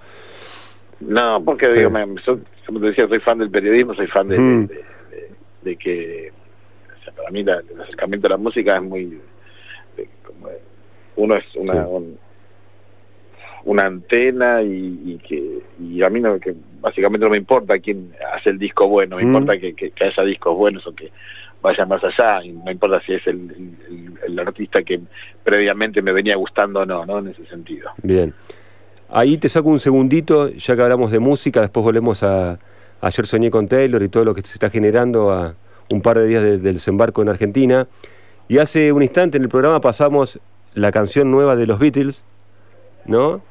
No, 1.01 1.43
porque 1.45 1.69
digo, 1.69 1.91
me, 1.91 2.05
como 2.67 2.81
te 2.81 2.87
decía, 2.87 3.09
soy 3.09 3.21
fan 3.21 3.39
del 3.39 3.51
periodismo, 3.51 3.95
soy 3.95 4.07
fan 4.07 4.29
de, 4.29 4.69
de, 5.63 5.77
que, 5.77 6.33
para 7.17 7.31
mí 7.31 7.41
el 7.41 7.81
acercamiento 7.81 8.27
a 8.27 8.31
la 8.31 8.37
música 8.37 8.77
es 8.77 8.83
muy, 8.83 9.21
como, 10.25 10.49
uno 11.17 11.37
es 11.37 11.45
una, 11.57 11.87
una 13.65 13.87
antena 13.87 14.63
y, 14.63 15.21
que 15.27 15.61
y 15.81 16.03
a 16.03 16.11
mí 16.11 16.21
no, 16.21 16.39
que 16.39 16.55
básicamente 16.81 17.25
no 17.25 17.31
me 17.31 17.39
importa 17.39 17.79
quién 17.79 18.13
hace 18.35 18.51
el 18.51 18.59
disco 18.59 18.89
bueno, 18.89 19.17
me 19.17 19.23
importa 19.23 19.59
que, 19.59 19.75
que, 19.75 19.93
haya 20.05 20.23
discos 20.25 20.57
buenos 20.57 20.87
o 20.87 20.95
que 20.95 21.11
vaya 21.63 21.87
más 21.87 22.05
allá, 22.05 22.45
y 22.45 22.53
no 22.53 22.71
importa 22.71 23.01
si 23.07 23.15
es 23.15 23.27
el, 23.27 23.75
el, 24.27 24.39
artista 24.39 24.83
que 24.83 25.01
previamente 25.43 26.03
me 26.03 26.13
venía 26.13 26.37
gustando 26.37 26.81
o 26.81 26.87
no, 26.87 27.07
¿no? 27.07 27.21
En 27.21 27.29
ese 27.29 27.47
sentido. 27.47 27.91
Bien. 28.03 28.35
Ahí 29.11 29.39
te 29.39 29.49
saco 29.49 29.69
un 29.69 29.81
segundito, 29.81 30.49
ya 30.49 30.77
que 30.77 30.83
hablamos 30.83 31.11
de 31.11 31.19
música, 31.19 31.61
después 31.61 31.85
volvemos 31.85 32.23
a... 32.23 32.59
Ayer 33.01 33.27
soñé 33.27 33.51
con 33.51 33.69
Taylor 33.69 34.03
y 34.03 34.09
todo 34.09 34.25
lo 34.25 34.35
que 34.35 34.41
se 34.43 34.55
está 34.55 34.71
generando 34.71 35.31
a 35.31 35.55
un 35.91 36.01
par 36.01 36.19
de 36.19 36.27
días 36.27 36.43
del 36.43 36.63
desembarco 36.63 37.21
en 37.23 37.29
Argentina. 37.29 37.87
Y 38.49 38.59
hace 38.59 38.93
un 38.93 39.03
instante 39.03 39.37
en 39.37 39.43
el 39.43 39.49
programa 39.49 39.81
pasamos 39.81 40.41
la 40.75 40.91
canción 40.91 41.31
nueva 41.31 41.55
de 41.57 41.67
los 41.67 41.79
Beatles, 41.79 42.25
¿no? 43.05 43.43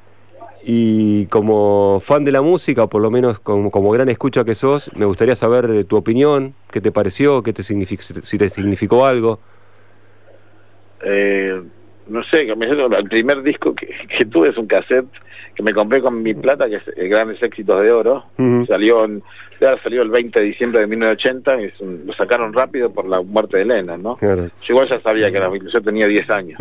Y 0.66 1.26
como 1.28 2.00
fan 2.00 2.24
de 2.24 2.32
la 2.32 2.42
música, 2.42 2.84
o 2.84 2.90
por 2.90 3.02
lo 3.02 3.12
menos 3.12 3.40
como, 3.40 3.92
gran 3.92 4.10
escucha 4.10 4.44
que 4.44 4.56
sos, 4.56 4.90
me 4.96 5.06
gustaría 5.06 5.36
saber 5.36 5.84
tu 5.86 5.98
opinión, 5.98 6.56
qué 6.72 6.82
te 6.82 6.92
pareció, 6.92 7.44
qué 7.44 7.54
te 7.54 7.64
si 7.64 8.38
te 8.38 8.50
significó 8.50 9.06
algo. 9.06 9.40
Eh, 11.06 11.62
no 12.08 12.24
sé, 12.24 12.42
el 12.42 13.10
primer 13.10 13.44
disco 13.44 13.74
que, 13.76 14.26
tuve 14.26 14.50
es 14.50 14.58
un 14.58 14.68
cassette 14.68 15.08
que 15.56 15.64
me 15.64 15.74
compré 15.74 16.02
con 16.02 16.22
mi 16.24 16.34
plata, 16.34 16.68
que 16.68 16.78
es 16.78 16.88
eh, 16.96 17.08
Grandes 17.08 17.42
Éxitos 17.42 17.82
de 17.82 17.92
Oro. 17.92 18.26
Salió 18.68 19.06
en, 19.06 19.24
salió 19.84 20.02
el 20.02 20.10
20 20.10 20.40
de 20.40 20.46
diciembre 20.46 20.82
de 20.82 20.88
1980 20.88 21.62
y 21.62 22.06
lo 22.06 22.14
sacaron 22.14 22.54
rápido 22.54 22.92
por 22.92 23.08
la 23.08 23.22
muerte 23.22 23.58
de 23.58 23.64
Elena, 23.64 23.98
¿no? 23.98 24.18
Yo 24.20 24.50
igual 24.70 24.90
ya 24.90 25.00
sabía 25.02 25.32
que 25.32 25.38
era, 25.38 25.52
yo 25.56 25.82
tenía 25.82 26.08
10 26.08 26.30
años. 26.30 26.60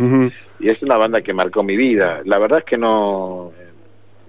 Y 0.59 0.69
es 0.69 0.81
una 0.81 0.97
banda 0.97 1.21
que 1.21 1.33
marcó 1.33 1.63
mi 1.63 1.75
vida. 1.75 2.21
La 2.25 2.37
verdad 2.37 2.59
es 2.59 2.65
que 2.65 2.77
no, 2.77 3.51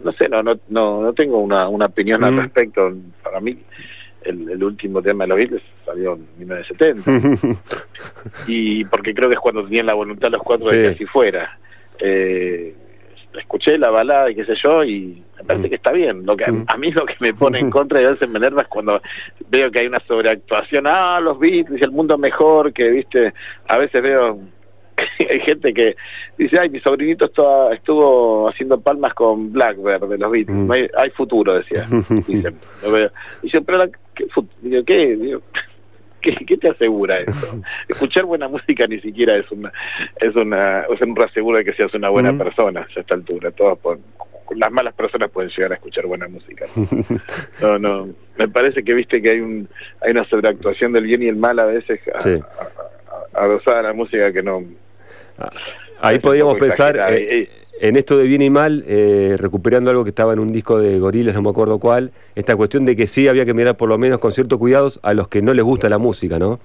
no 0.02 0.12
sé, 0.12 0.28
no, 0.28 0.42
no, 0.42 0.58
no, 0.68 1.12
tengo 1.12 1.38
una, 1.38 1.68
una 1.68 1.86
opinión 1.86 2.24
al 2.24 2.36
respecto. 2.36 2.92
Para 3.22 3.40
mí, 3.40 3.58
el, 4.24 4.62
último 4.62 5.02
tema 5.02 5.24
de 5.24 5.28
los 5.28 5.38
Beatles 5.38 5.62
salió 5.84 6.14
en 6.14 6.26
1970. 6.38 7.60
y 8.46 8.84
porque 8.86 9.14
creo 9.14 9.28
que 9.28 9.34
es 9.34 9.40
cuando 9.40 9.64
tenían 9.64 9.86
la 9.86 9.94
voluntad 9.94 10.30
los 10.30 10.42
cuatro 10.42 10.70
de 10.70 10.82
que 10.82 10.88
así 10.88 11.06
fuera. 11.06 11.58
Eh, 11.98 12.74
escuché 13.38 13.78
la 13.78 13.90
balada 13.90 14.30
y 14.30 14.34
qué 14.34 14.44
sé 14.44 14.54
yo 14.54 14.84
y 14.84 15.22
me 15.36 15.44
parece 15.44 15.68
que 15.68 15.76
está 15.76 15.92
bien. 15.92 16.24
Lo 16.24 16.36
que 16.36 16.44
a 16.44 16.76
mí 16.76 16.90
lo 16.92 17.06
que 17.06 17.16
me 17.20 17.34
pone 17.34 17.58
en 17.58 17.70
contra 17.70 18.00
y 18.00 18.04
a 18.04 18.10
veces 18.10 18.28
me 18.28 18.38
enerva 18.38 18.62
es 18.62 18.68
cuando 18.68 19.00
veo 19.48 19.70
que 19.70 19.80
hay 19.80 19.86
una 19.86 20.00
sobreactuación, 20.06 20.86
ah, 20.86 21.20
los 21.20 21.38
Beatles 21.38 21.80
y 21.80 21.84
el 21.84 21.90
mundo 21.90 22.16
mejor, 22.18 22.72
que 22.72 22.88
viste, 22.90 23.34
a 23.66 23.78
veces 23.78 24.02
veo 24.02 24.40
hay 25.30 25.40
gente 25.40 25.74
que 25.74 25.96
dice, 26.38 26.58
ay, 26.58 26.70
mi 26.70 26.80
sobrinito 26.80 27.26
estuvo 27.26 28.48
haciendo 28.48 28.80
palmas 28.80 29.14
con 29.14 29.52
Blackbird 29.52 30.08
de 30.08 30.18
los 30.18 30.30
Beatles, 30.30 30.56
mm. 30.56 30.72
hay, 30.96 31.10
futuro, 31.10 31.54
decía. 31.54 31.86
Dicen, 32.26 32.56
lo 32.82 32.92
veo. 34.14 34.28
pero 34.62 34.84
¿qué, 34.84 35.16
digo, 35.16 35.42
¿qué? 36.20 36.34
¿qué, 36.46 36.56
te 36.56 36.68
asegura 36.68 37.18
eso? 37.20 37.60
Escuchar 37.88 38.24
buena 38.24 38.48
música 38.48 38.86
ni 38.86 39.00
siquiera 39.00 39.36
es 39.36 39.50
una 39.50 39.72
es 40.20 40.34
una 40.34 40.82
es 40.82 41.00
un 41.00 41.16
reaseguro 41.16 41.58
de 41.58 41.64
que 41.64 41.74
seas 41.74 41.92
una 41.94 42.08
buena 42.08 42.36
persona 42.36 42.80
a 42.80 43.00
esta 43.00 43.14
altura. 43.14 43.50
Todas 43.50 43.78
las 44.54 44.70
malas 44.70 44.94
personas 44.94 45.30
pueden 45.30 45.50
llegar 45.50 45.72
a 45.72 45.76
escuchar 45.76 46.06
buena 46.06 46.28
música. 46.28 46.66
No, 47.60 47.78
no, 47.78 48.08
me 48.36 48.48
parece 48.48 48.82
que 48.82 48.94
viste 48.94 49.22
que 49.22 49.30
hay 49.30 49.40
un 49.40 49.68
hay 50.00 50.10
una 50.10 50.24
sobreactuación 50.24 50.92
del 50.92 51.04
bien 51.04 51.22
y 51.22 51.28
el 51.28 51.36
mal 51.36 51.58
a 51.58 51.66
veces 51.66 52.00
adosada 53.32 53.80
a 53.80 53.82
la 53.82 53.92
música 53.92 54.32
que 54.32 54.42
no 54.42 54.64
Ah, 55.38 55.50
ahí 56.00 56.18
podríamos 56.18 56.56
pensar 56.58 56.96
eh, 57.10 57.48
en 57.80 57.96
esto 57.96 58.16
de 58.16 58.24
bien 58.24 58.42
y 58.42 58.50
mal, 58.50 58.84
eh, 58.86 59.36
recuperando 59.38 59.90
algo 59.90 60.04
que 60.04 60.10
estaba 60.10 60.32
en 60.32 60.38
un 60.38 60.52
disco 60.52 60.78
de 60.78 60.98
Gorilas, 60.98 61.34
no 61.34 61.42
me 61.42 61.50
acuerdo 61.50 61.78
cuál, 61.78 62.12
esta 62.34 62.56
cuestión 62.56 62.84
de 62.84 62.96
que 62.96 63.06
sí 63.06 63.28
había 63.28 63.44
que 63.44 63.54
mirar 63.54 63.76
por 63.76 63.88
lo 63.88 63.98
menos 63.98 64.20
con 64.20 64.32
ciertos 64.32 64.58
cuidados 64.58 65.00
a 65.02 65.14
los 65.14 65.28
que 65.28 65.42
no 65.42 65.52
les 65.54 65.64
gusta 65.64 65.88
la 65.88 65.98
música, 65.98 66.38
¿no? 66.38 66.60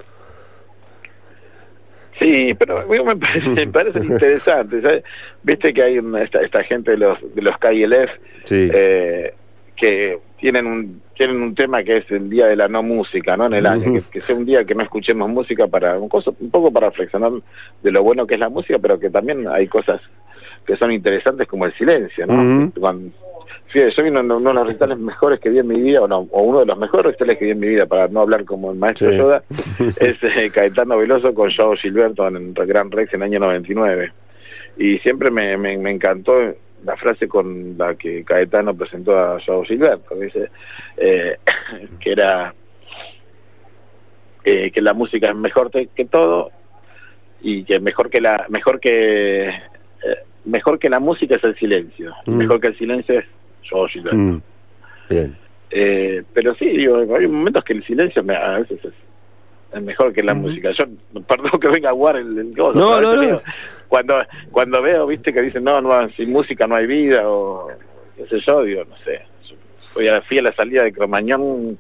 Sí, 2.19 2.53
pero 2.59 2.85
me 2.87 3.15
parece, 3.15 3.49
me 3.49 3.67
parece 3.71 3.99
interesante. 3.99 5.03
Viste 5.43 5.73
que 5.73 5.81
hay 5.81 5.99
esta, 6.41 6.63
gente 6.63 6.91
de 6.91 6.97
los, 6.97 7.17
de 7.33 7.41
los 7.41 7.57
KLF 7.57 8.09
eh, 8.51 9.33
que 9.75 10.19
tienen 10.37 10.67
un 10.67 11.01
tienen 11.19 11.41
un 11.41 11.53
tema 11.53 11.83
que 11.83 11.97
es 11.97 12.09
el 12.11 12.29
día 12.29 12.47
de 12.47 12.55
la 12.55 12.69
no 12.69 12.81
música, 12.81 13.35
¿no? 13.35 13.47
En 13.47 13.53
el 13.53 13.65
año, 13.65 14.01
que, 14.09 14.21
sea 14.21 14.37
un 14.37 14.45
día 14.45 14.63
que 14.63 14.73
no 14.73 14.83
escuchemos 14.83 15.29
música 15.29 15.67
para 15.67 15.97
un, 15.97 16.09
un 16.39 16.49
poco 16.49 16.71
para 16.71 16.91
reflexionar 16.91 17.33
de 17.83 17.91
lo 17.91 18.03
bueno 18.03 18.25
que 18.25 18.35
es 18.35 18.39
la 18.39 18.47
música, 18.47 18.79
pero 18.79 18.97
que 18.97 19.09
también 19.09 19.45
hay 19.49 19.67
cosas 19.67 19.99
que 20.69 20.77
son 20.77 20.91
interesantes 20.91 21.47
como 21.47 21.65
el 21.65 21.73
silencio, 21.73 22.27
¿no? 22.27 22.71
yo 23.73 24.03
vi 24.03 24.09
uno, 24.09 24.39
de 24.39 24.53
los 24.53 24.67
recitales 24.67 24.99
mejores 24.99 25.39
que 25.39 25.49
vi 25.49 25.57
en 25.57 25.67
mi 25.67 25.81
vida, 25.81 25.99
o, 26.01 26.07
no, 26.07 26.27
o 26.29 26.43
uno 26.43 26.59
de 26.59 26.67
los 26.67 26.77
mejores 26.77 27.07
recitales 27.07 27.39
que 27.39 27.45
vi 27.45 27.51
en 27.51 27.59
mi 27.59 27.69
vida, 27.69 27.88
para 27.88 28.07
no 28.07 28.21
hablar 28.21 28.45
como 28.45 28.71
el 28.71 28.77
maestro 28.77 29.11
Yoda, 29.11 29.43
es 29.99 30.17
eh, 30.21 30.51
Caetano 30.53 30.95
Veloso 30.99 31.33
con 31.33 31.51
Joao 31.51 31.75
Gilberto 31.75 32.27
en 32.27 32.53
el 32.55 32.67
Gran 32.67 32.91
Rex 32.91 33.15
en 33.15 33.23
el 33.23 33.29
año 33.29 33.39
99. 33.39 34.11
Y 34.77 34.99
siempre 34.99 35.31
me, 35.31 35.57
me, 35.57 35.75
me 35.75 35.89
encantó 35.89 36.35
la 36.83 36.95
frase 36.97 37.27
con 37.27 37.75
la 37.75 37.95
que 37.95 38.23
Caetano 38.23 38.75
presentó 38.75 39.17
a 39.17 39.39
Joao 39.43 39.63
Gilberto, 39.63 40.13
dice 40.13 40.51
eh, 40.97 41.35
que 41.99 42.11
era 42.11 42.53
eh, 44.43 44.69
que 44.69 44.81
la 44.83 44.93
música 44.93 45.29
es 45.29 45.35
mejor 45.35 45.71
que 45.71 46.05
todo 46.05 46.51
y 47.41 47.63
que 47.63 47.79
mejor 47.79 48.11
que 48.11 48.21
la 48.21 48.45
mejor 48.49 48.79
que 48.79 49.51
mejor 50.46 50.79
que 50.79 50.89
la 50.89 51.00
música 51.00 51.36
es 51.36 51.43
el 51.43 51.55
silencio, 51.55 52.13
mm. 52.25 52.36
mejor 52.36 52.60
que 52.60 52.67
el 52.67 52.77
silencio 52.77 53.19
es 53.19 53.25
Gilberto. 53.91 54.15
Mm. 54.17 54.41
Bien. 55.10 55.36
pero 56.34 56.55
sí, 56.55 56.69
digo, 56.69 56.98
hay 57.15 57.27
momentos 57.27 57.63
que 57.63 57.74
el 57.74 57.84
silencio 57.84 58.24
me, 58.24 58.36
a 58.36 58.60
veces 58.60 58.84
es 58.86 58.93
es 59.74 59.81
mejor 59.81 60.13
que 60.13 60.24
la 60.24 60.34
música. 60.34 60.72
Yo, 60.72 60.86
perdón 61.27 61.60
que 61.60 61.67
venga 61.67 61.89
a 61.89 61.93
jugar 61.93 62.17
el, 62.17 62.38
el 62.38 62.53
No, 62.53 62.74
no, 62.74 63.01
no. 63.01 63.38
Cuando, 63.88 64.15
cuando 64.51 64.81
veo, 64.81 65.08
viste, 65.08 65.34
que 65.34 65.41
dicen, 65.41 65.63
no, 65.63 65.81
no, 65.81 66.10
sin 66.12 66.31
música 66.31 66.67
no 66.67 66.75
hay 66.75 66.88
vida, 66.88 67.22
o 67.25 67.69
qué 68.15 68.27
sé 68.27 68.39
yo, 68.39 68.63
digo, 68.63 68.84
no 68.86 68.98
sé. 68.98 69.22
Fui 69.93 70.08
a, 70.08 70.22
fui 70.22 70.38
a 70.38 70.43
la 70.43 70.53
salida 70.53 70.84
de 70.84 70.93
Cromañón 70.93 71.77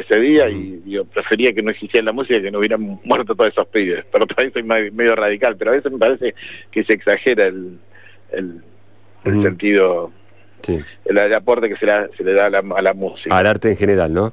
ese 0.00 0.20
día 0.20 0.48
y 0.48 0.82
yo 0.86 1.04
prefería 1.04 1.52
que 1.52 1.62
no 1.62 1.70
existiera 1.70 2.04
la 2.04 2.12
música 2.12 2.40
que 2.40 2.50
no 2.50 2.58
hubieran 2.58 3.00
muerto 3.04 3.34
todos 3.34 3.50
esos 3.50 3.66
pibes. 3.68 4.04
Pero 4.12 4.26
todavía 4.26 4.52
soy 4.52 4.62
medio 4.62 5.14
radical, 5.16 5.56
pero 5.56 5.72
a 5.72 5.74
veces 5.74 5.92
me 5.92 5.98
parece 5.98 6.34
que 6.70 6.84
se 6.84 6.92
exagera 6.94 7.44
el, 7.44 7.78
el, 8.32 8.62
sentido, 9.42 10.12
el, 11.04 11.34
aporte 11.34 11.68
que 11.68 11.76
se, 11.76 11.86
se 12.16 12.24
le 12.24 12.32
da 12.32 12.46
a 12.46 12.50
la, 12.50 12.58
a 12.58 12.82
la 12.82 12.94
música. 12.94 13.36
Al 13.36 13.46
arte 13.46 13.70
en 13.70 13.76
general, 13.76 14.12
¿no? 14.12 14.32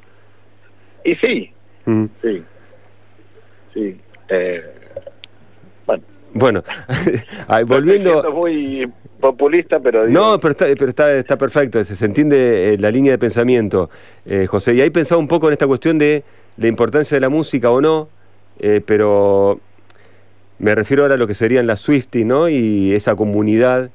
Y 1.04 1.16
sí, 1.16 1.52
sí 2.22 2.44
sí. 3.74 4.00
Eh, 4.30 4.64
bueno, 6.34 6.64
volviendo... 7.68 8.32
muy 8.32 8.92
populista, 9.24 9.80
pero... 9.80 10.08
No, 10.08 10.40
pero 10.40 10.52
está, 10.52 10.66
pero 10.78 10.90
está, 10.90 11.14
está 11.14 11.38
perfecto, 11.38 11.84
se, 11.84 12.06
entiende 12.06 12.74
eh, 12.74 12.78
la 12.78 12.92
línea 12.92 13.14
de 13.14 13.18
pensamiento, 13.18 13.90
eh, 14.26 14.46
José. 14.46 14.76
Y 14.76 14.82
ahí 14.82 14.90
pensado 14.90 15.20
un 15.20 15.28
poco 15.28 15.48
en 15.48 15.54
esta 15.54 15.66
cuestión 15.66 15.98
de 15.98 16.24
la 16.58 16.68
importancia 16.68 17.16
de 17.16 17.22
la 17.22 17.30
música 17.30 17.72
o 17.72 17.82
no, 17.82 18.10
pero 18.86 19.60
me 20.60 20.76
refiero 20.76 21.04
ahora 21.04 21.16
a 21.16 21.18
lo 21.18 21.28
que 21.28 21.34
serían 21.34 21.66
las 21.68 21.80
Swifties, 21.80 22.26
¿no? 22.26 22.48
Y 22.48 22.94
esa 22.94 23.16
comunidad 23.16 23.90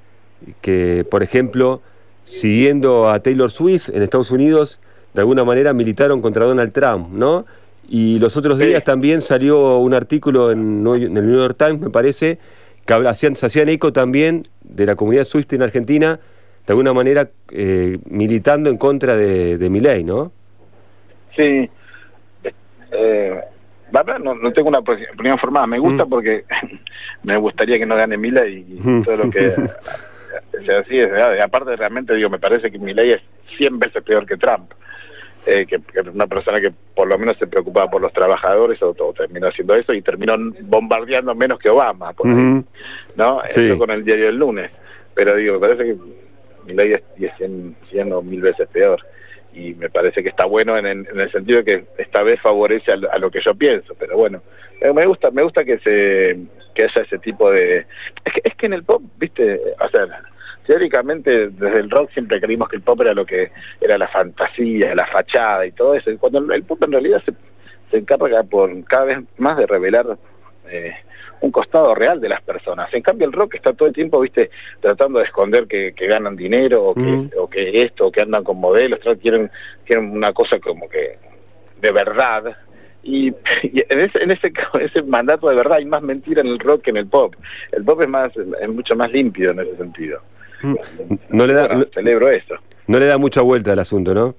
que, 0.60 1.06
por 1.08 1.22
ejemplo, 1.22 1.80
siguiendo 2.24 3.08
a 3.08 3.20
Taylor 3.20 3.50
Swift 3.50 3.88
en 3.90 4.02
Estados 4.02 4.30
Unidos, 4.30 4.80
de 5.14 5.20
alguna 5.20 5.44
manera 5.44 5.72
militaron 5.72 6.20
contra 6.20 6.44
Donald 6.44 6.72
Trump, 6.72 7.08
¿no? 7.12 7.46
Y 7.88 8.18
los 8.18 8.36
otros 8.36 8.58
días 8.58 8.84
también 8.84 9.22
salió 9.22 9.78
un 9.78 9.94
artículo 9.94 10.50
en, 10.50 10.86
el 10.86 11.12
New 11.12 11.38
York 11.38 11.56
Times, 11.56 11.80
me 11.80 11.90
parece, 11.90 12.38
que 12.88 13.08
hacían, 13.08 13.36
se 13.36 13.46
hacían 13.46 13.68
eco 13.68 13.92
también 13.92 14.48
de 14.62 14.86
la 14.86 14.96
comunidad 14.96 15.24
Swift 15.24 15.52
en 15.52 15.62
Argentina, 15.62 16.18
de 16.66 16.72
alguna 16.72 16.94
manera 16.94 17.28
eh, 17.50 17.98
militando 18.06 18.70
en 18.70 18.76
contra 18.76 19.14
de, 19.14 19.58
de 19.58 19.68
ley, 19.70 20.04
¿no? 20.04 20.32
Sí. 21.36 21.68
Eh, 22.90 23.40
no, 24.22 24.34
no, 24.34 24.52
tengo 24.52 24.68
una 24.68 24.78
opinión 24.78 25.38
formada. 25.38 25.66
Me 25.66 25.78
gusta 25.78 26.06
mm. 26.06 26.08
porque 26.08 26.44
me 27.22 27.36
gustaría 27.36 27.78
que 27.78 27.86
no 27.86 27.94
gane 27.94 28.16
Milei 28.16 28.64
y 28.68 28.80
mm. 28.82 29.04
todo 29.04 29.24
lo 29.24 29.30
que 29.30 29.50
sea 30.64 30.78
así. 30.80 30.98
Es, 30.98 31.10
aparte, 31.42 31.76
realmente, 31.76 32.14
digo, 32.14 32.30
me 32.30 32.38
parece 32.38 32.70
que 32.70 32.78
Milei 32.78 33.12
es 33.12 33.22
100 33.58 33.78
veces 33.78 34.02
peor 34.02 34.24
que 34.24 34.38
Trump. 34.38 34.72
Eh, 35.46 35.66
que, 35.66 35.80
una 36.10 36.26
persona 36.26 36.60
que 36.60 36.72
por 36.94 37.08
lo 37.08 37.18
menos 37.18 37.38
se 37.38 37.46
preocupaba 37.46 37.90
por 37.90 38.02
los 38.02 38.12
trabajadores 38.12 38.82
o, 38.82 38.94
terminó 39.16 39.48
haciendo 39.48 39.74
eso 39.74 39.94
y 39.94 40.02
terminó 40.02 40.34
bombardeando 40.62 41.34
menos 41.34 41.58
que 41.58 41.70
Obama, 41.70 42.12
por 42.12 42.26
¿no? 42.26 43.42
Eso 43.44 43.78
con 43.78 43.90
el 43.90 44.04
diario 44.04 44.26
del 44.26 44.36
lunes. 44.36 44.70
Pero 45.14 45.34
digo, 45.36 45.54
me 45.54 45.60
parece 45.60 45.84
que 45.84 45.96
mi 46.66 46.74
ley 46.74 46.92
es, 46.92 47.32
siendo 47.90 48.22
mil 48.22 48.40
veces 48.40 48.68
peor. 48.68 49.04
Y 49.54 49.74
me 49.74 49.88
parece 49.88 50.22
que 50.22 50.28
está 50.28 50.44
bueno 50.44 50.76
en, 50.76 50.86
el 50.86 51.32
sentido 51.32 51.62
de 51.62 51.64
que 51.64 51.84
esta 52.02 52.22
vez 52.22 52.40
favorece 52.40 52.92
a, 52.92 53.18
lo 53.18 53.30
que 53.30 53.40
yo 53.40 53.54
pienso, 53.54 53.94
pero 53.98 54.16
bueno, 54.16 54.42
eh, 54.80 54.92
me 54.92 55.06
gusta 55.06 55.30
me 55.30 55.42
gusta 55.42 55.64
que 55.64 55.78
se 55.78 56.38
que 56.74 56.84
haya 56.84 57.02
ese 57.02 57.18
tipo 57.18 57.50
de 57.50 57.78
es 58.24 58.32
que, 58.32 58.40
es 58.44 58.54
que 58.54 58.66
en 58.66 58.74
el 58.74 58.84
pop, 58.84 59.02
viste, 59.16 59.60
o 59.80 59.88
sea, 59.88 60.06
teóricamente 60.68 61.48
desde 61.48 61.80
el 61.80 61.88
rock 61.88 62.10
siempre 62.12 62.38
creímos 62.38 62.68
que 62.68 62.76
el 62.76 62.82
pop 62.82 63.00
era 63.00 63.14
lo 63.14 63.24
que 63.24 63.50
era 63.80 63.96
la 63.96 64.06
fantasía, 64.06 64.94
la 64.94 65.06
fachada 65.06 65.64
y 65.64 65.72
todo 65.72 65.94
eso. 65.94 66.10
Y 66.10 66.18
cuando 66.18 66.52
el 66.52 66.62
pop 66.62 66.82
en 66.84 66.92
realidad 66.92 67.22
se, 67.24 67.32
se 67.90 67.96
encarga 67.96 68.42
por 68.42 68.84
cada 68.84 69.06
vez 69.06 69.18
más 69.38 69.56
de 69.56 69.66
revelar 69.66 70.18
eh, 70.68 70.92
un 71.40 71.50
costado 71.50 71.94
real 71.94 72.20
de 72.20 72.28
las 72.28 72.42
personas. 72.42 72.92
En 72.92 73.00
cambio 73.00 73.26
el 73.26 73.32
rock 73.32 73.54
está 73.54 73.72
todo 73.72 73.88
el 73.88 73.94
tiempo, 73.94 74.20
viste, 74.20 74.50
tratando 74.80 75.20
de 75.20 75.24
esconder 75.24 75.66
que, 75.66 75.94
ganan 75.98 76.36
dinero 76.36 76.84
o 76.84 76.94
que, 76.94 77.00
mm. 77.00 77.30
o 77.38 77.48
que 77.48 77.80
esto, 77.80 78.08
o 78.08 78.12
que 78.12 78.20
andan 78.20 78.44
con 78.44 78.58
modelos, 78.58 79.00
quieren, 79.22 79.50
quieren 79.86 80.10
una 80.10 80.34
cosa 80.34 80.58
como 80.58 80.86
que 80.86 81.18
de 81.80 81.92
verdad. 81.92 82.58
Y, 83.02 83.28
en, 83.62 84.00
ese, 84.00 84.22
en 84.22 84.32
ese, 84.32 84.52
ese 84.80 85.02
mandato 85.02 85.48
de 85.48 85.56
verdad 85.56 85.78
hay 85.78 85.86
más 85.86 86.02
mentira 86.02 86.42
en 86.42 86.48
el 86.48 86.58
rock 86.58 86.82
que 86.82 86.90
en 86.90 86.98
el 86.98 87.06
pop. 87.06 87.34
El 87.72 87.84
pop 87.84 88.02
es 88.02 88.08
más 88.08 88.32
es 88.36 88.68
mucho 88.68 88.94
más 88.96 89.10
limpio 89.10 89.52
en 89.52 89.60
ese 89.60 89.78
sentido. 89.78 90.20
No 91.30 91.46
le 91.46 91.54
da, 91.54 91.86
celebro 91.94 92.28
eso. 92.28 92.54
No 92.86 92.98
le 92.98 93.06
da 93.06 93.18
mucha 93.18 93.42
vuelta 93.42 93.72
al 93.72 93.78
asunto, 93.78 94.14
¿no? 94.14 94.34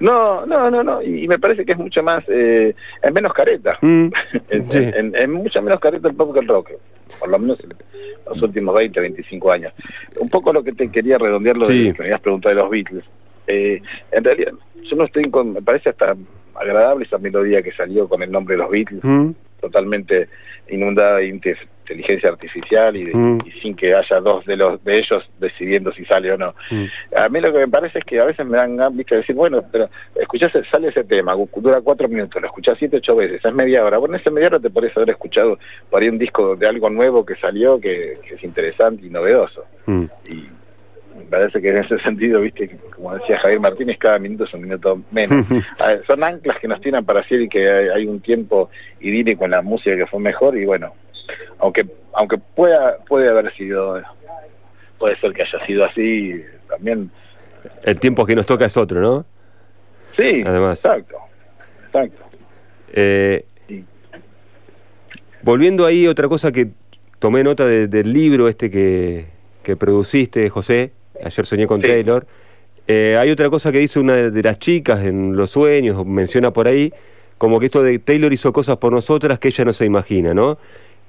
No, 0.00 0.44
no, 0.44 0.70
no, 0.70 0.82
no, 0.82 1.02
y, 1.02 1.28
me 1.28 1.38
parece 1.38 1.64
que 1.64 1.72
es 1.72 1.78
mucho 1.78 2.02
más, 2.02 2.24
eh, 2.28 2.74
es 3.00 3.12
menos 3.12 3.32
careta, 3.32 3.78
mm, 3.80 4.08
es, 4.50 5.28
mucho 5.28 5.62
menos 5.62 5.78
careta 5.78 6.08
el 6.08 6.14
pop 6.14 6.34
que 6.34 6.40
el 6.40 6.48
rock, 6.48 6.72
por 7.18 7.28
lo 7.28 7.38
menos 7.38 7.58
en 7.60 7.72
los 8.26 8.42
últimos 8.42 8.74
20, 8.74 9.00
25 9.00 9.52
años. 9.52 9.72
Un 10.18 10.28
poco 10.28 10.52
lo 10.52 10.64
que 10.64 10.72
te 10.72 10.90
quería 10.90 11.16
redondear 11.16 11.56
lo 11.56 11.66
que 11.66 11.94
me 11.96 12.04
habías 12.04 12.20
preguntado 12.20 12.54
de 12.54 12.60
los 12.60 12.70
Beatles. 12.70 13.04
Eh, 13.46 13.80
en 14.10 14.24
realidad, 14.24 14.52
yo 14.82 14.96
no 14.96 15.04
estoy 15.04 15.30
con, 15.30 15.52
me 15.52 15.62
parece 15.62 15.90
hasta 15.90 16.16
agradable 16.54 17.04
esa 17.04 17.18
melodía 17.18 17.62
que 17.62 17.72
salió 17.72 18.08
con 18.08 18.22
el 18.22 18.30
nombre 18.32 18.56
de 18.56 18.62
los 18.62 18.70
Beatles, 18.70 19.04
mm. 19.04 19.30
Totalmente 19.64 20.28
inundada 20.68 21.18
de 21.18 21.26
inteligencia 21.26 22.30
artificial 22.30 22.94
mm. 22.94 23.38
y, 23.46 23.50
sin 23.60 23.74
que 23.74 23.94
haya 23.94 24.20
dos 24.20 24.44
de 24.46 24.56
los 24.56 24.82
de 24.84 24.98
ellos 24.98 25.28
decidiendo 25.38 25.92
si 25.92 26.04
sale 26.04 26.32
o 26.32 26.38
no. 26.38 26.54
Mm. 26.70 26.84
A 27.16 27.28
mí 27.28 27.40
lo 27.40 27.52
que 27.52 27.58
me 27.58 27.68
parece 27.68 27.98
es 27.98 28.04
que 28.04 28.20
a 28.20 28.24
veces 28.24 28.46
me 28.46 28.56
dan 28.56 28.76
ganas 28.76 28.96
de 28.96 29.04
decir, 29.04 29.34
bueno, 29.34 29.62
pero 29.70 29.88
escuchás, 30.14 30.52
sale 30.70 30.88
ese 30.88 31.04
tema, 31.04 31.34
dura 31.56 31.80
cuatro 31.80 32.08
minutos, 32.08 32.40
lo 32.40 32.48
escuchás 32.48 32.76
siete, 32.78 32.96
ocho 32.98 33.16
veces, 33.16 33.44
es 33.44 33.54
media 33.54 33.84
hora. 33.84 33.98
Bueno, 33.98 34.16
ese 34.16 34.30
media 34.30 34.48
hora 34.48 34.60
te 34.60 34.70
podés 34.70 34.96
haber 34.96 35.10
escuchado 35.10 35.58
por 35.90 36.02
ahí 36.02 36.08
un 36.08 36.18
disco 36.18 36.56
de 36.56 36.66
algo 36.66 36.90
nuevo 36.90 37.24
que 37.24 37.36
salió 37.36 37.78
que, 37.80 38.18
es 38.30 38.42
interesante 38.42 39.06
y 39.06 39.10
novedoso. 39.10 39.64
Y 40.28 40.48
me 41.24 41.30
parece 41.30 41.60
que 41.60 41.70
en 41.70 41.78
ese 41.78 41.98
sentido, 42.00 42.40
viste, 42.40 42.76
como 42.94 43.14
decía 43.14 43.38
Javier 43.38 43.60
Martínez, 43.60 43.98
cada 43.98 44.18
minuto 44.18 44.44
es 44.44 44.54
un 44.54 44.62
minuto 44.62 45.00
menos. 45.10 45.46
son 46.06 46.22
anclas 46.22 46.58
que 46.58 46.68
nos 46.68 46.80
tiran 46.80 47.04
para 47.04 47.22
decir 47.22 47.48
que 47.48 47.68
hay, 47.68 48.06
un 48.06 48.20
tiempo 48.20 48.70
idílico 49.00 49.44
en 49.44 49.52
la 49.52 49.62
música 49.62 49.96
que 49.96 50.06
fue 50.06 50.20
mejor 50.20 50.56
y 50.56 50.64
bueno, 50.64 50.92
aunque 51.58 51.86
aunque 52.12 52.38
pueda 52.38 52.98
puede 53.08 53.28
haber 53.28 53.52
sido, 53.54 54.00
puede 54.98 55.16
ser 55.16 55.32
que 55.32 55.42
haya 55.42 55.64
sido 55.66 55.84
así, 55.84 56.42
también... 56.68 57.10
El 57.82 57.98
tiempo 57.98 58.26
que 58.26 58.36
nos 58.36 58.46
toca 58.46 58.66
es 58.66 58.76
otro, 58.76 59.00
¿no? 59.00 59.24
Sí, 60.16 60.42
Además. 60.46 60.78
exacto, 60.78 61.16
exacto. 61.86 62.22
Eh, 62.92 63.46
volviendo 65.42 65.86
ahí, 65.86 66.06
otra 66.06 66.28
cosa 66.28 66.52
que 66.52 66.68
tomé 67.18 67.42
nota 67.42 67.66
del 67.66 68.12
libro 68.12 68.48
este 68.48 68.70
que, 68.70 69.26
que 69.62 69.76
produciste, 69.76 70.48
José, 70.50 70.92
ayer 71.24 71.46
soñé 71.46 71.66
con 71.66 71.80
Taylor. 71.80 72.26
Eh, 72.86 73.16
hay 73.18 73.30
otra 73.30 73.48
cosa 73.48 73.72
que 73.72 73.78
dice 73.78 73.98
una 73.98 74.14
de 74.14 74.42
las 74.42 74.58
chicas 74.58 75.04
en 75.04 75.36
los 75.36 75.50
sueños, 75.50 76.04
menciona 76.04 76.52
por 76.52 76.68
ahí, 76.68 76.92
como 77.38 77.58
que 77.58 77.66
esto 77.66 77.82
de 77.82 77.98
Taylor 77.98 78.32
hizo 78.32 78.52
cosas 78.52 78.76
por 78.76 78.92
nosotras 78.92 79.38
que 79.38 79.48
ella 79.48 79.64
no 79.64 79.72
se 79.72 79.86
imagina, 79.86 80.34
¿no? 80.34 80.58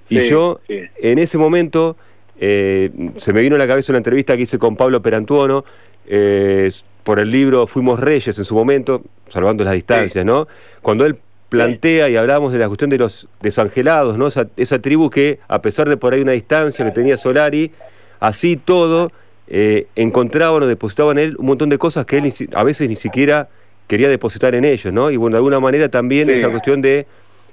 Y 0.08 0.22
yo, 0.22 0.60
en 0.68 1.20
ese 1.20 1.38
momento, 1.38 1.98
eh, 2.40 2.92
se 3.18 3.34
me 3.34 3.42
vino 3.42 3.56
a 3.56 3.60
la 3.60 3.68
cabeza 3.68 3.92
una 3.92 3.98
entrevista 3.98 4.38
que 4.38 4.44
hice 4.44 4.60
con 4.60 4.76
Pablo 4.76 5.02
Perantuono, 5.02 5.66
eh, 6.08 6.72
por 7.04 7.20
el 7.20 7.32
libro 7.32 7.68
Fuimos 7.68 8.00
Reyes 8.00 8.38
en 8.38 8.46
su 8.46 8.56
momento, 8.56 9.02
salvando 9.28 9.64
las 9.64 9.74
distancias, 9.74 10.26
¿no? 10.26 10.48
Cuando 10.82 11.06
él 11.06 11.18
plantea 11.50 12.10
y 12.10 12.16
hablamos 12.16 12.52
de 12.54 12.60
la 12.60 12.68
cuestión 12.68 12.90
de 12.90 12.98
los 12.98 13.28
desangelados, 13.42 14.18
¿no? 14.18 14.28
Esa, 14.28 14.48
esa 14.58 14.80
tribu 14.80 15.10
que, 15.10 15.40
a 15.48 15.62
pesar 15.62 15.90
de 15.90 15.98
por 15.98 16.14
ahí 16.14 16.22
una 16.22 16.32
distancia 16.32 16.86
que 16.86 16.92
tenía 16.92 17.18
Solari, 17.18 17.72
así 18.20 18.58
todo 18.58 19.12
eh, 19.48 19.88
encontraban 19.96 20.64
o 20.64 20.68
depositaban 20.68 21.18
en 21.18 21.24
él 21.26 21.36
un 21.38 21.46
montón 21.46 21.70
de 21.70 21.78
cosas 21.78 22.06
que 22.06 22.18
él 22.18 22.34
a 22.54 22.64
veces 22.64 22.90
ni 22.90 22.96
siquiera 22.96 23.50
quería 23.88 24.10
depositar 24.10 24.56
en 24.56 24.66
ellos, 24.66 24.94
¿no? 24.94 25.12
Y 25.12 25.18
bueno, 25.18 25.36
de 25.36 25.40
alguna 25.40 25.60
manera 25.60 25.90
también 25.90 26.30
esa 26.30 26.50
cuestión 26.50 26.82
de 26.82 27.06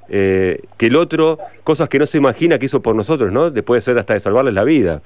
eh, 0.09 0.61
que 0.79 0.87
el 0.87 0.97
otro, 0.97 1.39
cosas 1.65 1.89
que 1.89 1.99
no 1.99 2.07
se 2.07 2.19
imagina 2.19 2.59
que 2.59 2.67
hizo 2.67 2.83
por 2.83 2.95
nosotros, 2.95 3.33
¿no? 3.33 3.51
Después 3.51 3.85
de 3.85 3.93
ser 3.93 3.99
hasta 3.99 4.15
de 4.15 4.21
salvarles 4.21 4.55
la 4.55 4.65
vida. 4.65 5.03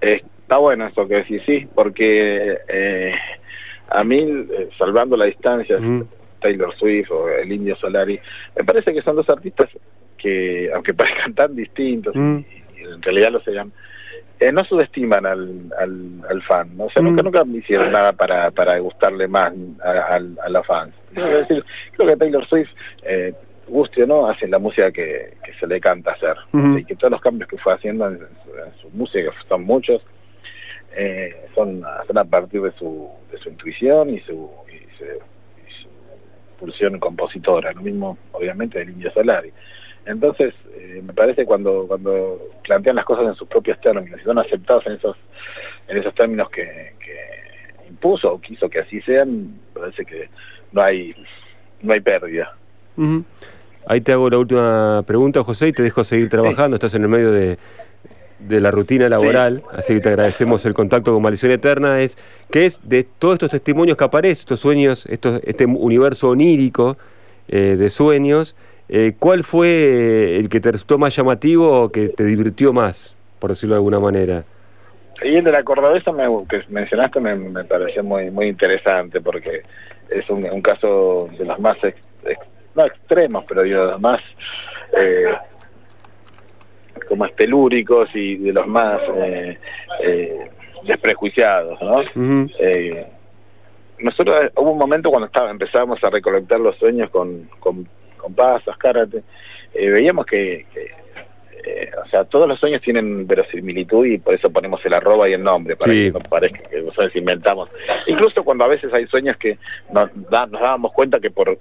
Está 0.00 0.56
bueno 0.58 0.86
eso 0.86 1.06
que 1.06 1.16
decís, 1.16 1.42
sí, 1.46 1.68
porque 1.74 2.58
eh, 2.68 3.14
a 3.88 4.04
mí, 4.04 4.18
eh, 4.18 4.68
salvando 4.78 5.16
la 5.16 5.26
distancia, 5.26 5.78
Taylor 6.40 6.74
Swift 6.76 7.10
o 7.10 7.28
el 7.28 7.52
Indio 7.52 7.76
Solari, 7.76 8.18
me 8.56 8.64
parece 8.64 8.92
que 8.92 9.02
son 9.02 9.16
dos 9.16 9.28
artistas 9.30 9.68
que, 10.18 10.70
aunque 10.74 10.92
parezcan 10.94 11.34
tan 11.34 11.54
distintos, 11.54 12.14
y, 12.16 12.18
en 12.18 13.00
realidad 13.00 13.32
lo 13.32 13.40
sean, 13.42 13.72
eh, 14.42 14.52
no 14.52 14.64
subestiman 14.64 15.24
al, 15.26 15.72
al, 16.28 16.42
fan, 16.42 16.76
¿no? 16.76 16.84
o 16.84 16.90
sea, 16.90 17.02
nunca, 17.02 17.22
mm. 17.22 17.24
nunca 17.26 17.44
hicieron 17.56 17.92
nada 17.92 18.12
para, 18.12 18.50
para 18.50 18.78
gustarle 18.78 19.28
más 19.28 19.52
a, 19.82 20.16
a, 20.16 20.48
la 20.48 20.62
fans. 20.62 20.94
decir, 21.12 21.64
creo 21.92 22.08
que 22.08 22.16
Taylor 22.16 22.46
Swift, 22.48 22.70
eh, 23.04 23.32
guste 23.68 24.02
o 24.02 24.06
no, 24.06 24.28
hace 24.28 24.48
la 24.48 24.58
música 24.58 24.90
que, 24.90 25.34
se 25.58 25.66
le 25.66 25.80
canta 25.80 26.12
hacer. 26.12 26.36
Y 26.52 26.84
que 26.84 26.96
todos 26.96 27.12
los 27.12 27.20
cambios 27.20 27.48
que 27.48 27.58
fue 27.58 27.72
haciendo 27.74 28.08
en, 28.08 28.18
su, 28.80 28.90
música, 28.90 29.30
son 29.48 29.64
muchos, 29.64 30.02
eh, 30.96 31.48
son, 31.54 31.84
a 31.84 32.24
partir 32.24 32.62
de 32.62 32.72
su, 32.72 33.08
de 33.30 33.38
su 33.38 33.48
intuición 33.48 34.10
y 34.10 34.20
su, 34.20 34.50
y 34.68 34.80
su, 34.98 35.88
pulsión 36.58 36.98
compositora. 36.98 37.72
Lo 37.72 37.82
mismo, 37.82 38.18
obviamente, 38.32 38.78
del 38.78 38.90
Indio 38.90 39.12
Solari. 39.12 39.52
Entonces, 40.06 40.54
eh, 40.74 41.00
me 41.04 41.12
parece 41.12 41.44
cuando 41.44 41.86
cuando 41.86 42.40
plantean 42.64 42.96
las 42.96 43.04
cosas 43.04 43.26
en 43.26 43.34
sus 43.34 43.48
propios 43.48 43.80
términos 43.80 44.20
y 44.20 44.24
son 44.24 44.38
aceptados 44.38 44.86
en 44.86 44.94
esos 44.94 45.16
en 45.88 45.98
esos 45.98 46.14
términos 46.14 46.50
que, 46.50 46.92
impuso 47.88 48.32
o 48.32 48.40
quiso 48.40 48.68
que 48.68 48.80
así 48.80 49.00
sean, 49.02 49.60
parece 49.74 50.04
que 50.04 50.28
no 50.72 50.82
hay 50.82 51.14
no 51.82 51.92
hay 51.92 52.00
pérdida. 52.00 52.56
Ahí 53.86 54.00
te 54.00 54.12
hago 54.12 54.30
la 54.30 54.38
última 54.38 55.02
pregunta, 55.06 55.42
José, 55.42 55.68
y 55.68 55.72
te 55.72 55.82
dejo 55.82 56.04
seguir 56.04 56.28
trabajando. 56.28 56.76
Estás 56.76 56.94
en 56.94 57.02
el 57.02 57.08
medio 57.08 57.32
de, 57.32 57.58
de 58.48 58.60
la 58.60 58.70
rutina 58.70 59.08
laboral, 59.08 59.62
así 59.72 59.94
que 59.94 60.00
te 60.00 60.08
agradecemos 60.10 60.64
el 60.66 60.74
contacto 60.74 61.12
con 61.12 61.22
Maldición 61.22 61.52
Eterna. 61.52 62.00
Es 62.00 62.16
que 62.50 62.66
es 62.66 62.80
de 62.82 63.04
todos 63.04 63.34
estos 63.34 63.50
testimonios 63.50 63.96
que 63.96 64.04
aparecen, 64.04 64.40
estos 64.40 64.60
sueños, 64.60 65.06
estos, 65.06 65.40
este 65.44 65.66
universo 65.66 66.30
onírico 66.30 66.96
eh, 67.48 67.76
de 67.76 67.90
sueños. 67.90 68.54
Eh, 68.94 69.14
¿Cuál 69.18 69.42
fue 69.42 70.36
el 70.36 70.50
que 70.50 70.60
te 70.60 70.70
resultó 70.70 70.98
más 70.98 71.16
llamativo 71.16 71.84
o 71.84 71.90
que 71.90 72.10
te 72.10 72.24
divirtió 72.24 72.74
más, 72.74 73.16
por 73.38 73.48
decirlo 73.48 73.74
de 73.74 73.78
alguna 73.78 73.98
manera? 73.98 74.44
Y 75.22 75.36
el 75.36 75.44
de 75.44 75.50
la 75.50 75.62
cordobesa 75.62 76.12
me, 76.12 76.24
que 76.46 76.62
mencionaste 76.68 77.18
me, 77.18 77.64
pareció 77.64 78.04
muy 78.04 78.30
muy 78.30 78.48
interesante 78.48 79.22
porque 79.22 79.62
es 80.10 80.28
un, 80.28 80.60
caso 80.60 81.30
de 81.38 81.46
los 81.46 81.58
más, 81.58 81.78
no 82.74 82.84
extremos, 82.84 83.46
pero 83.48 83.62
de 83.62 83.70
los 83.70 83.98
más 83.98 84.20
eh, 84.94 85.32
como 87.08 87.24
estelúricos 87.24 88.10
y 88.12 88.36
de 88.36 88.52
los 88.52 88.66
más 88.66 89.00
eh, 89.16 89.58
eh, 90.02 90.50
desprejuiciados, 90.84 91.80
¿no? 91.80 92.02
nosotros 94.00 94.50
hubo 94.56 94.72
un 94.72 94.78
momento 94.78 95.08
cuando 95.08 95.28
estaba, 95.28 95.50
empezábamos 95.50 96.04
a 96.04 96.10
recolectar 96.10 96.60
los 96.60 96.76
sueños 96.76 97.08
con, 97.08 97.48
con 97.58 97.88
con 98.22 98.34
pasas, 98.34 98.76
karate, 98.78 99.22
eh, 99.74 99.90
veíamos 99.90 100.24
que, 100.24 100.66
eh, 101.64 101.90
o 102.04 102.08
sea, 102.08 102.24
todos 102.24 102.48
los 102.48 102.58
sueños 102.58 102.80
tienen 102.80 103.26
verosimilitud 103.26 104.06
y 104.06 104.18
por 104.18 104.34
eso 104.34 104.50
ponemos 104.50 104.84
el 104.86 104.94
arroba 104.94 105.28
y 105.28 105.32
el 105.32 105.42
nombre, 105.42 105.76
para 105.76 105.92
que 105.92 106.10
no 106.10 106.20
parezca 106.20 106.62
que 106.70 106.80
nosotros 106.80 107.14
inventamos. 107.16 107.70
Incluso 108.06 108.44
cuando 108.44 108.64
a 108.64 108.68
veces 108.68 108.92
hay 108.92 109.06
sueños 109.06 109.36
que 109.36 109.58
nos, 109.92 110.14
nos 110.16 110.30
dábamos 110.30 110.92
cuenta 110.92 111.20
que 111.20 111.30
por 111.30 111.58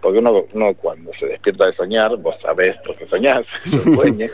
porque 0.00 0.18
uno, 0.18 0.44
uno 0.52 0.74
cuando 0.74 1.10
se 1.18 1.26
despierta 1.26 1.66
de 1.66 1.72
soñar, 1.72 2.16
vos 2.18 2.36
sabés 2.40 2.76
lo 2.86 2.94
que 2.94 3.06
soñás, 3.06 3.44
sueñe, 3.94 4.26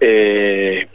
eh, 0.00 0.86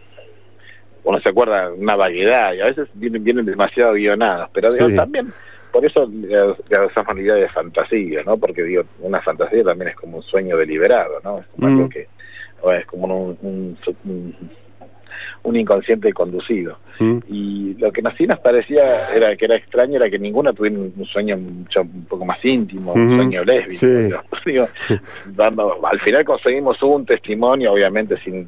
uno 1.04 1.20
se 1.20 1.30
acuerda 1.30 1.72
una 1.72 1.96
variedad 1.96 2.54
y 2.54 2.62
a 2.62 2.66
veces 2.66 2.90
vienen, 2.94 3.24
vienen 3.24 3.46
demasiado 3.46 3.94
guionados, 3.94 4.50
pero 4.54 4.70
también 4.96 5.34
por 5.72 5.86
eso 5.86 6.10
le 6.12 6.86
usamos 6.86 7.16
la 7.16 7.22
idea 7.22 7.36
de 7.36 7.50
fantasía, 7.50 8.24
¿no? 8.24 8.38
Porque 8.38 8.64
digo, 8.64 8.84
una 9.00 9.22
fantasía 9.22 9.64
también 9.64 9.90
es 9.90 9.96
como 9.96 10.18
un 10.18 10.24
sueño 10.24 10.58
deliberado, 10.58 11.20
¿no? 11.24 11.40
Es 11.40 11.48
como 11.48 11.68
algo 11.68 11.86
mm. 11.86 11.90
que 11.90 12.08
es 12.78 12.86
como 12.86 13.08
un, 13.42 13.78
un, 15.44 15.56
inconsciente 15.56 16.14
conducido. 16.14 16.78
Mm. 17.00 17.18
Y 17.28 17.74
lo 17.76 17.92
que 17.92 18.04
sí 18.18 18.28
nos 18.28 18.40
parecía 18.40 19.10
era 19.10 19.36
que 19.36 19.46
era 19.46 19.56
extraño 19.56 19.96
era 19.96 20.10
que 20.10 20.20
ninguna 20.20 20.54
tuviera 20.54 20.78
un 20.78 21.06
sueño 21.06 21.38
mucho, 21.38 21.82
un 21.82 22.06
poco 22.06 22.26
más 22.26 22.44
íntimo, 22.44 22.94
un 22.94 23.16
sueño 23.16 23.44
lésbico. 23.44 24.30
al 25.84 26.00
final 26.02 26.26
conseguimos 26.26 26.82
un 26.84 27.06
testimonio, 27.06 27.74
obviamente 27.74 28.18
sin 28.18 28.48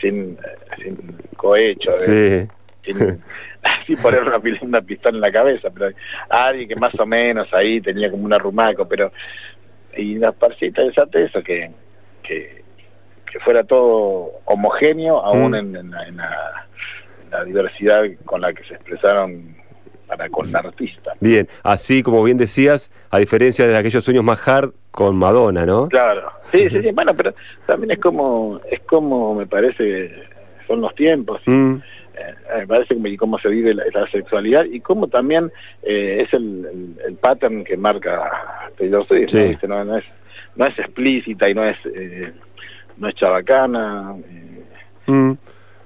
sin, 0.00 0.36
sin 0.82 0.96
cohecho. 1.36 1.96
Sí 1.96 2.46
sin, 2.84 3.96
poner 4.02 4.22
una, 4.22 4.40
una, 4.62 4.80
pistola 4.80 5.16
en 5.16 5.20
la 5.20 5.32
cabeza, 5.32 5.68
pero 5.70 5.94
alguien 6.28 6.68
que 6.68 6.76
más 6.76 6.98
o 6.98 7.06
menos 7.06 7.52
ahí 7.52 7.80
tenía 7.80 8.10
como 8.10 8.24
un 8.24 8.32
arrumaco, 8.32 8.86
pero 8.88 9.12
y 9.96 10.14
nos 10.14 10.34
parecía 10.36 10.68
interesante 10.68 11.24
eso, 11.24 11.42
que, 11.42 11.70
que, 12.22 12.62
fuera 13.44 13.62
todo 13.62 14.40
homogéneo, 14.44 15.18
aún 15.18 15.52
mm. 15.52 15.76
en, 15.76 15.90
la, 15.90 17.44
diversidad 17.44 18.02
con 18.24 18.40
la 18.40 18.52
que 18.52 18.64
se 18.64 18.74
expresaron 18.74 19.54
para 20.08 20.28
con 20.28 20.50
la 20.50 20.58
artista. 20.58 21.12
Bien, 21.20 21.48
así 21.62 22.02
como 22.02 22.24
bien 22.24 22.38
decías, 22.38 22.90
a 23.10 23.18
diferencia 23.18 23.68
de 23.68 23.76
aquellos 23.76 24.02
sueños 24.02 24.24
más 24.24 24.46
hard 24.48 24.72
con 24.90 25.14
Madonna, 25.16 25.64
¿no? 25.64 25.88
Claro, 25.88 26.32
sí, 26.50 26.68
sí, 26.70 26.82
sí, 26.82 26.90
bueno, 26.92 27.14
pero 27.14 27.32
también 27.66 27.92
es 27.92 27.98
como, 27.98 28.60
es 28.68 28.80
como 28.80 29.36
me 29.36 29.46
parece, 29.46 30.12
son 30.66 30.80
los 30.80 30.92
tiempos. 30.96 31.40
Mm 31.46 31.76
me 32.58 32.66
parece 32.66 32.96
que 32.96 33.16
cómo 33.16 33.38
se 33.38 33.48
vive 33.48 33.74
la, 33.74 33.84
sexualidad 34.10 34.64
y 34.64 34.80
cómo 34.80 35.08
también 35.08 35.52
es 35.82 36.32
el, 36.32 36.96
el, 37.06 37.14
pattern 37.14 37.64
que 37.64 37.76
marca 37.76 38.70
Taylor 38.76 39.06
Swift, 39.06 39.62
¿no? 39.64 39.84
¿no? 39.84 39.98
es, 39.98 40.04
no 40.56 40.66
es 40.66 40.78
explícita 40.78 41.48
y 41.48 41.54
no 41.54 41.64
es, 41.64 41.76
no 42.96 43.08
es 43.08 43.14
chabacana. 43.14 44.14
Mm. 45.06 45.32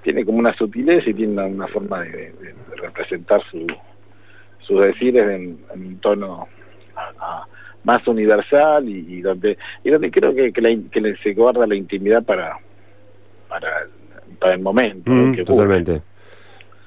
Tiene 0.03 0.25
como 0.25 0.39
una 0.39 0.55
sutileza 0.55 1.09
y 1.09 1.15
tiene 1.15 1.43
una, 1.45 1.67
forma 1.69 2.03
de, 2.03 2.35
representar 2.77 3.43
su, 3.51 3.67
sus 4.59 4.83
decires 4.83 5.23
en, 5.31 5.59
un 5.75 5.99
tono 5.99 6.49
más 7.85 8.07
universal 8.07 8.89
y, 8.89 9.21
donde 9.21 9.59
y 9.83 9.91
donde 9.91 10.11
creo 10.11 10.35
que, 10.35 10.53
que, 10.53 11.17
se 11.23 11.35
guarda 11.35 11.67
la 11.67 11.75
intimidad 11.75 12.23
para 12.23 12.59
para, 13.49 13.87
para 14.39 14.55
el 14.55 14.61
momento. 14.61 15.11
Mm, 15.11 15.45
totalmente. 15.45 16.03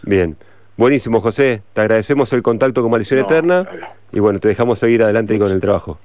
Bien. 0.03 0.36
Buenísimo, 0.77 1.19
José. 1.21 1.63
Te 1.73 1.81
agradecemos 1.81 2.31
el 2.33 2.43
contacto 2.43 2.81
con 2.83 2.91
Maldición 2.91 3.19
Eterna 3.19 3.67
y 4.12 4.19
bueno, 4.19 4.39
te 4.39 4.47
dejamos 4.47 4.77
seguir 4.77 5.01
adelante 5.01 5.38
con 5.39 5.51
el 5.51 5.60
trabajo. 5.60 5.99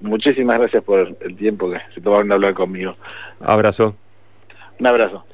Muchísimas 0.00 0.58
gracias 0.58 0.82
por 0.82 1.14
el 1.20 1.36
tiempo 1.36 1.70
que 1.70 1.78
se 1.94 2.00
tomaron 2.00 2.32
a 2.32 2.36
hablar 2.36 2.54
conmigo. 2.54 2.96
Abrazo. 3.40 3.94
Un 4.78 4.86
abrazo. 4.86 5.24